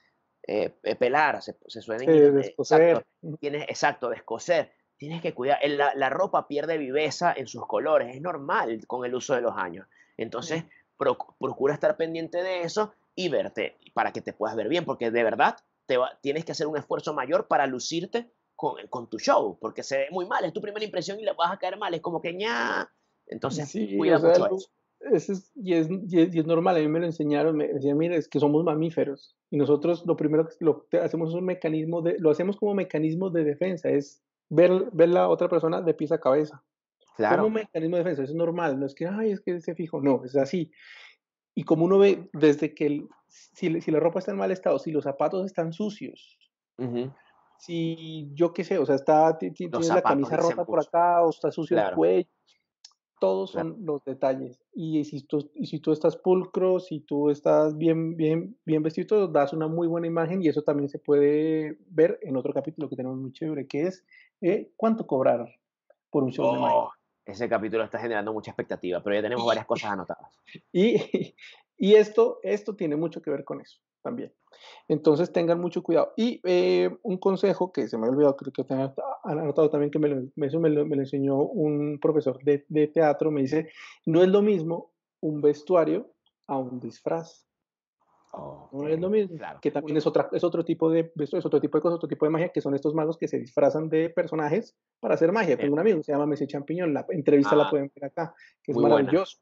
eh, 0.46 0.70
pelar, 0.98 1.42
se, 1.42 1.56
suelen... 1.68 2.36
descoser. 2.36 2.82
Exacto, 2.82 3.36
tienes, 3.40 3.62
exacto, 3.64 4.08
descoser, 4.10 4.72
tienes 4.96 5.20
que 5.20 5.34
cuidar, 5.34 5.58
la, 5.68 5.92
la 5.94 6.08
ropa 6.08 6.46
pierde 6.46 6.78
viveza 6.78 7.34
en 7.36 7.48
sus 7.48 7.66
colores, 7.66 8.14
es 8.14 8.22
normal 8.22 8.86
con 8.86 9.04
el 9.04 9.14
uso 9.14 9.34
de 9.34 9.40
los 9.40 9.56
años. 9.56 9.86
Entonces, 10.16 10.64
procura 10.96 11.74
estar 11.74 11.96
pendiente 11.96 12.42
de 12.42 12.62
eso 12.62 12.92
y 13.14 13.28
verte 13.28 13.76
para 13.94 14.12
que 14.12 14.20
te 14.20 14.32
puedas 14.32 14.56
ver 14.56 14.68
bien, 14.68 14.84
porque 14.84 15.10
de 15.10 15.22
verdad 15.22 15.56
te 15.86 15.96
tienes 16.20 16.44
que 16.44 16.52
hacer 16.52 16.66
un 16.66 16.76
esfuerzo 16.76 17.14
mayor 17.14 17.46
para 17.48 17.66
lucirte 17.66 18.30
con, 18.54 18.86
con, 18.88 19.08
tu 19.08 19.18
show, 19.18 19.58
porque 19.60 19.82
se 19.82 19.98
ve 19.98 20.06
muy 20.10 20.26
mal, 20.26 20.44
es 20.44 20.52
tu 20.52 20.60
primera 20.60 20.84
impresión 20.84 21.20
y 21.20 21.24
le 21.24 21.32
vas 21.32 21.52
a 21.52 21.58
caer 21.58 21.78
mal, 21.78 21.92
es 21.94 22.00
como 22.00 22.20
que 22.20 22.34
ña. 22.34 22.90
Entonces, 23.26 23.70
cuida 23.96 24.18
mucho 24.18 24.46
eso. 24.46 24.70
Es, 24.98 25.52
y, 25.54 25.74
es, 25.74 25.88
y, 26.08 26.38
es, 26.38 26.46
normal, 26.46 26.76
a 26.76 26.78
mí 26.80 26.88
me 26.88 27.00
lo 27.00 27.06
enseñaron, 27.06 27.56
me 27.56 27.68
decían, 27.68 27.98
mira, 27.98 28.16
es 28.16 28.28
que 28.28 28.40
somos 28.40 28.64
mamíferos 28.64 29.36
y 29.50 29.58
nosotros 29.58 30.04
lo 30.06 30.16
primero 30.16 30.46
que 30.46 30.64
lo 30.64 30.86
hacemos 31.02 31.28
es 31.28 31.34
un 31.34 31.44
mecanismo 31.44 32.00
de, 32.00 32.16
lo 32.18 32.30
hacemos 32.30 32.56
como 32.56 32.74
mecanismo 32.74 33.28
de 33.28 33.44
defensa, 33.44 33.90
es 33.90 34.22
ver, 34.48 34.90
ver 34.92 35.10
la 35.10 35.28
otra 35.28 35.48
persona 35.48 35.82
de 35.82 35.94
pies 35.94 36.12
a 36.12 36.18
cabeza. 36.18 36.64
Claro. 37.16 37.36
Como 37.36 37.48
un 37.48 37.54
mecanismo 37.54 37.96
de 37.96 38.04
defensa, 38.04 38.22
es 38.24 38.34
normal, 38.34 38.78
no 38.78 38.86
es 38.86 38.94
que, 38.94 39.06
ay, 39.06 39.30
es 39.30 39.40
que 39.40 39.60
se 39.60 39.74
fijo, 39.74 40.00
no, 40.00 40.22
es 40.24 40.36
así. 40.36 40.70
y 41.54 41.64
como 41.64 41.86
uno 41.86 41.98
ve 41.98 42.28
desde 42.34 42.74
que 42.74 43.06
si, 43.28 43.80
si, 43.80 43.90
la 43.90 44.00
ropa 44.00 44.18
está 44.18 44.32
en 44.32 44.38
mal 44.38 44.50
estado, 44.50 44.78
si 44.78 44.92
los 44.92 45.04
zapatos 45.04 45.46
están 45.46 45.72
sucios, 45.72 46.38
si 47.58 48.28
yo 48.34 48.52
qué 48.52 48.64
sé, 48.64 48.78
o 48.78 48.86
sea, 48.86 48.96
está, 48.96 49.38
tienes 49.38 49.88
la 49.88 50.02
camisa 50.02 50.36
rota 50.36 50.64
por 50.64 50.80
acá 50.80 51.22
o 51.22 51.30
está 51.30 51.50
sucio 51.50 51.78
el 51.78 51.94
cuello, 51.94 52.28
todos 53.18 53.52
son 53.52 53.78
los 53.84 54.04
detalles. 54.04 54.60
Y 54.74 55.04
si, 55.04 55.22
tú, 55.22 55.50
y 55.54 55.66
si 55.66 55.80
tú 55.80 55.92
estás 55.92 56.16
pulcro, 56.16 56.80
si 56.80 57.00
tú 57.00 57.30
estás 57.30 57.76
bien, 57.76 58.16
bien, 58.16 58.58
bien 58.64 58.82
vestido, 58.82 59.26
das 59.28 59.52
una 59.52 59.68
muy 59.68 59.88
buena 59.88 60.06
imagen 60.06 60.42
y 60.42 60.48
eso 60.48 60.62
también 60.62 60.88
se 60.88 60.98
puede 60.98 61.78
ver 61.88 62.18
en 62.22 62.36
otro 62.36 62.52
capítulo 62.52 62.88
que 62.88 62.96
tenemos 62.96 63.18
muy 63.18 63.32
chévere, 63.32 63.66
que 63.66 63.82
es 63.82 64.04
eh, 64.42 64.70
cuánto 64.76 65.06
cobrar 65.06 65.48
por 66.10 66.24
un 66.24 66.32
show 66.32 66.52
de 66.52 66.60
magia. 66.60 66.88
Ese 67.26 67.48
capítulo 67.48 67.84
está 67.84 67.98
generando 67.98 68.32
mucha 68.32 68.52
expectativa, 68.52 69.02
pero 69.02 69.16
ya 69.16 69.22
tenemos 69.22 69.44
varias 69.46 69.66
cosas 69.66 69.90
anotadas. 69.90 70.32
Y, 70.72 70.94
y 71.76 71.94
esto, 71.94 72.38
esto 72.42 72.76
tiene 72.76 72.96
mucho 72.96 73.20
que 73.20 73.30
ver 73.30 73.44
con 73.44 73.60
eso 73.60 73.78
también. 74.02 74.32
Entonces 74.86 75.32
tengan 75.32 75.60
mucho 75.60 75.82
cuidado. 75.82 76.12
Y 76.16 76.40
eh, 76.44 76.96
un 77.02 77.18
consejo 77.18 77.72
que 77.72 77.88
se 77.88 77.98
me 77.98 78.06
ha 78.06 78.10
olvidado, 78.10 78.36
creo 78.36 78.52
que 78.52 78.72
han 78.72 78.94
anotado 79.24 79.68
también, 79.68 79.90
que 79.90 79.98
me 79.98 80.08
lo, 80.08 80.22
me, 80.36 80.70
lo, 80.70 80.94
enseñó 80.94 81.38
un 81.38 81.98
profesor 82.00 82.38
de, 82.44 82.64
de, 82.68 82.86
teatro, 82.86 83.32
me 83.32 83.42
dice, 83.42 83.68
no 84.04 84.22
es 84.22 84.28
lo 84.28 84.42
mismo 84.42 84.92
un 85.20 85.40
vestuario 85.40 86.12
a 86.46 86.56
un 86.56 86.78
disfraz. 86.78 87.45
No 88.72 88.88
es 88.88 89.00
lo 89.00 89.08
mismo, 89.08 89.38
que 89.62 89.70
también 89.70 89.96
es, 89.96 90.06
otra, 90.06 90.28
es 90.32 90.44
otro 90.44 90.64
tipo 90.64 90.90
de 90.90 91.12
es 91.16 91.44
otro 91.44 91.60
tipo 91.60 91.78
de 91.78 91.82
cosas, 91.82 91.96
otro 91.96 92.08
tipo 92.08 92.26
de 92.26 92.30
magia, 92.30 92.50
que 92.50 92.60
son 92.60 92.74
estos 92.74 92.94
magos 92.94 93.16
que 93.16 93.28
se 93.28 93.38
disfrazan 93.38 93.88
de 93.88 94.10
personajes 94.10 94.76
para 95.00 95.14
hacer 95.14 95.32
magia. 95.32 95.56
Tengo 95.56 95.72
un 95.72 95.80
amigo, 95.80 96.02
se 96.02 96.12
llama 96.12 96.26
Messi 96.26 96.46
Champiñón, 96.46 96.92
la 96.92 97.06
entrevista 97.08 97.56
la 97.56 97.64
ah, 97.64 97.70
pueden 97.70 97.90
ver 97.94 98.04
acá, 98.04 98.34
que 98.62 98.72
es 98.72 98.78
maravilloso. 98.78 99.38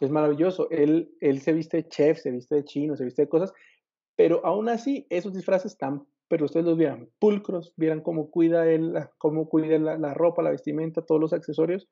Es 0.00 0.10
maravilloso. 0.10 0.68
Él, 0.70 1.14
él 1.20 1.40
se 1.40 1.52
viste 1.52 1.78
de 1.78 1.88
chef, 1.88 2.18
se 2.18 2.30
viste 2.30 2.54
de 2.54 2.64
chino, 2.64 2.96
se 2.96 3.04
viste 3.04 3.22
de 3.22 3.28
cosas, 3.28 3.52
pero 4.16 4.44
aún 4.44 4.68
así, 4.68 5.06
esos 5.10 5.34
disfraces 5.34 5.72
están, 5.72 6.06
pero 6.28 6.46
ustedes 6.46 6.66
los 6.66 6.78
vieran 6.78 7.10
pulcros, 7.18 7.74
vieran 7.76 8.00
cómo 8.00 8.30
cuida, 8.30 8.66
él, 8.66 8.94
cómo 9.18 9.48
cuida 9.48 9.78
la, 9.78 10.14
ropa, 10.14 10.42
la 10.42 10.50
vestimenta, 10.50 11.02
todos 11.02 11.20
los 11.20 11.32
accesorios, 11.32 11.88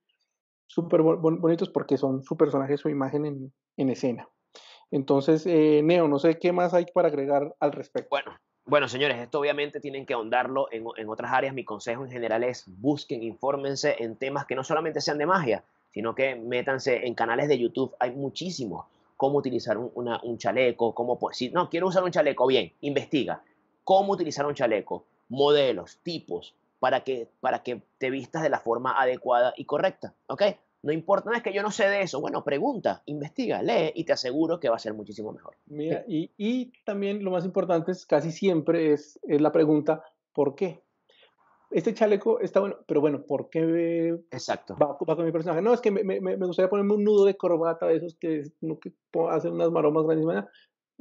súper 0.67 1.03
bonitos 1.03 1.69
porque 1.69 1.99
son 1.99 2.23
su 2.23 2.37
personaje, 2.37 2.79
su 2.79 2.89
imagen 2.89 3.27
en, 3.27 3.53
en 3.77 3.91
escena. 3.91 4.29
Entonces, 4.93 5.45
eh, 5.47 5.81
Neo, 5.83 6.07
no 6.07 6.21
sé 6.21 6.39
qué 6.39 6.53
más 6.53 6.73
hay 6.75 6.87
para 6.87 7.09
agregar 7.09 7.57
al 7.59 7.73
respecto. 7.73 8.11
Bueno, 8.11 8.39
bueno, 8.65 8.87
señores, 8.87 9.19
esto 9.19 9.41
obviamente 9.41 9.81
tienen 9.81 10.07
que 10.07 10.15
ahondarlo 10.15 10.69
en, 10.71 10.85
en, 10.97 11.09
otras 11.09 11.33
áreas. 11.33 11.53
Mi 11.53 11.65
consejo 11.65 12.05
en 12.05 12.11
general 12.13 12.45
es 12.45 12.65
busquen, 12.67 13.25
infórmense 13.25 13.97
en 13.99 14.15
temas 14.15 14.47
que 14.47 14.55
no 14.55 14.63
solamente 14.63 15.01
sean 15.01 15.19
de 15.19 15.27
magia, 15.27 15.65
sino 15.93 16.15
que 16.15 16.37
métanse 16.37 17.07
en 17.07 17.15
canales 17.15 17.49
de 17.49 17.59
YouTube. 17.59 17.97
Hay 17.99 18.13
muchísimos 18.13 18.87
cómo 19.23 19.39
utilizar 19.39 19.79
un, 19.79 20.37
chaleco, 20.37 20.95
cómo, 20.95 21.17
si 21.31 21.51
no, 21.51 21.71
quiero 21.71 21.87
usar 21.87 22.03
un 22.03 22.11
chaleco, 22.11 22.45
bien, 22.45 22.73
investiga 22.81 23.41
cómo 23.85 24.15
utilizar 24.15 24.45
un 24.47 24.55
chaleco, 24.55 25.05
modelos, 25.29 25.99
tipos, 26.03 26.57
para 26.81 27.05
que, 27.05 27.29
para 27.41 27.63
que 27.63 27.83
te 27.99 28.11
vistas 28.11 28.43
de 28.43 28.49
la 28.49 28.59
forma 28.59 29.01
adecuada 29.01 29.55
y 29.57 29.65
correcta, 29.65 30.13
¿ok? 30.27 30.43
No 30.83 30.93
importa, 30.93 31.31
no 31.31 31.37
es 31.37 31.43
que 31.43 31.53
yo 31.53 31.63
no 31.63 31.71
sé 31.71 31.89
de 31.89 32.03
eso. 32.03 32.21
Bueno, 32.21 32.43
pregunta, 32.43 33.03
investiga, 33.07 33.63
lee 33.63 33.93
y 33.95 34.05
te 34.05 34.13
aseguro 34.13 34.59
que 34.59 34.69
va 34.69 34.77
a 34.77 34.81
ser 34.81 34.95
muchísimo 34.95 35.33
mejor. 35.33 35.57
Mira, 35.67 36.05
y, 36.09 36.31
y, 36.37 36.73
también 36.85 37.23
lo 37.23 37.31
más 37.31 37.45
importante 37.45 37.93
es 37.93 38.05
casi 38.05 38.33
siempre 38.33 38.93
es, 38.93 39.21
es 39.23 39.41
la 39.41 39.53
pregunta, 39.53 40.03
¿por 40.33 40.55
qué? 40.55 40.83
este 41.73 41.95
chaleco 41.95 42.41
está 42.41 42.61
bueno, 42.61 42.77
pero 42.87 43.01
bueno, 43.01 43.23
¿por 43.23 43.49
qué 43.49 44.19
Exacto. 44.31 44.77
Va, 44.77 44.97
con 44.97 45.25
mi 45.25 45.33
personaje? 45.33 45.63
No, 45.63 45.73
es 45.73 45.81
que 45.81 45.91
me, 45.91 46.05
me, 46.05 46.21
me, 46.21 46.37
gustaría 46.37 46.69
ponerme 46.69 46.95
un 46.95 47.05
nudo 47.05 47.25
de 47.25 47.37
corbata 47.37 47.87
de 47.87 47.97
esos 47.97 48.15
que, 48.17 48.43
que 48.81 48.93
hacen 49.31 49.53
unas 49.55 49.71
maromas 49.71 50.05
grandes. 50.05 50.45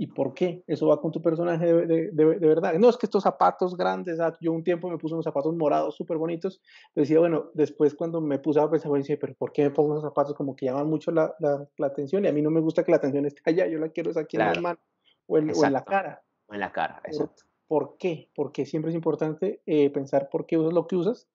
¿Y 0.02 0.08
por 0.08 0.34
qué? 0.34 0.64
Eso 0.66 0.88
va 0.88 1.00
con 1.00 1.12
tu 1.12 1.22
personaje 1.22 1.72
de, 1.72 1.86
de, 1.86 2.12
de, 2.12 2.48
verdad. 2.48 2.74
No, 2.80 2.90
es 2.90 2.98
que 2.98 3.06
estos 3.06 3.22
zapatos 3.22 3.78
grandes, 3.78 4.20
ah, 4.20 4.36
yo 4.42 4.52
un 4.52 4.64
tiempo 4.64 4.90
me 4.90 4.98
puse 4.98 5.14
unos 5.14 5.26
zapatos 5.26 5.56
morados 5.56 5.96
súper 5.96 6.18
bonitos. 6.18 6.60
Decía, 6.96 7.20
bueno, 7.20 7.52
después 7.54 7.94
cuando 7.94 8.20
me 8.20 8.40
puse 8.40 8.60
a 8.60 8.68
pensar, 8.68 8.92
decía, 8.94 9.18
pero 9.22 9.36
¿por 9.36 9.52
qué 9.52 9.62
me 9.62 9.70
pongo 9.70 9.92
unos 9.92 10.02
zapatos 10.02 10.34
como 10.34 10.56
que 10.56 10.66
llaman 10.66 10.88
mucho 10.88 11.12
la, 11.12 11.36
la, 11.38 11.68
la, 11.78 11.86
atención? 11.86 12.26
Y 12.26 12.30
a 12.30 12.34
mí 12.34 12.42
no 12.42 12.50
me 12.50 12.62
gusta 12.62 12.84
que 12.84 12.90
la 12.90 12.98
atención 12.98 13.28
esté 13.28 13.44
allá, 13.46 13.68
yo 13.68 13.78
la 13.78 13.90
quiero 13.90 14.10
aquí 14.20 14.38
en 14.38 14.46
la 14.46 14.60
mano 14.60 14.80
o 15.28 15.38
en, 15.38 15.52
o 15.52 15.66
en 15.66 15.74
la 15.74 15.84
cara. 15.84 16.24
O 16.48 16.56
en 16.56 16.62
la 16.62 16.72
cara, 16.72 17.00
exacto 17.06 17.44
por 17.68 17.96
qué, 17.98 18.30
porque 18.36 18.66
siempre 18.66 18.90
es 18.90 18.96
importante 18.96 19.62
eh, 19.66 19.90
pensar 19.92 20.28
por 20.30 20.46
qué 20.46 20.58
usas 20.58 20.74
lo 20.74 20.88
que 20.88 20.98
usas. 20.98 21.30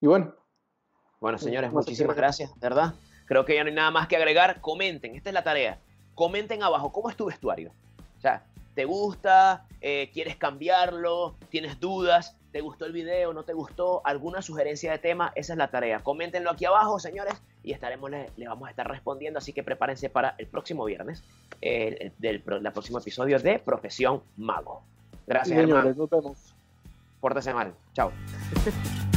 Y 0.00 0.06
bueno. 0.06 0.36
Bueno, 1.20 1.36
señores, 1.36 1.72
muchísimas 1.72 2.14
gracias, 2.14 2.52
¿verdad? 2.60 2.94
Creo 3.26 3.44
que 3.44 3.56
ya 3.56 3.64
no 3.64 3.70
hay 3.70 3.74
nada 3.74 3.90
más 3.90 4.06
que 4.06 4.14
agregar. 4.14 4.60
Comenten, 4.60 5.16
esta 5.16 5.30
es 5.30 5.34
la 5.34 5.42
tarea. 5.42 5.80
Comenten 6.14 6.62
abajo, 6.62 6.92
¿cómo 6.92 7.10
es 7.10 7.16
tu 7.16 7.24
vestuario? 7.24 7.72
O 8.20 8.22
sea, 8.22 8.42
¿te 8.74 8.84
gusta? 8.84 9.64
Eh, 9.80 10.10
¿Quieres 10.12 10.36
cambiarlo? 10.36 11.36
¿Tienes 11.48 11.80
dudas? 11.80 12.36
¿Te 12.52 12.60
gustó 12.60 12.84
el 12.84 12.92
video? 12.92 13.32
¿No 13.32 13.44
te 13.44 13.54
gustó? 13.54 14.02
¿Alguna 14.04 14.42
sugerencia 14.42 14.92
de 14.92 14.98
tema? 14.98 15.32
Esa 15.36 15.54
es 15.54 15.56
la 15.56 15.68
tarea. 15.68 16.00
Coméntenlo 16.00 16.50
aquí 16.50 16.66
abajo, 16.66 16.98
señores, 16.98 17.40
y 17.62 17.72
estaremos, 17.72 18.10
le, 18.10 18.28
vamos 18.46 18.66
a 18.66 18.70
estar 18.70 18.86
respondiendo. 18.86 19.38
Así 19.38 19.54
que 19.54 19.62
prepárense 19.62 20.10
para 20.10 20.34
el 20.36 20.48
próximo 20.48 20.84
viernes, 20.84 21.24
el, 21.62 22.12
del, 22.18 22.42
el 22.46 22.72
próximo 22.72 22.98
episodio 22.98 23.38
de 23.38 23.58
Profesión 23.58 24.22
Mago. 24.36 24.82
Gracias, 25.26 25.58
señores. 25.58 25.96
Nos 25.96 26.10
vemos. 26.10 26.54
Pórtese 27.22 27.54
mal. 27.54 27.72
Chao. 27.94 28.12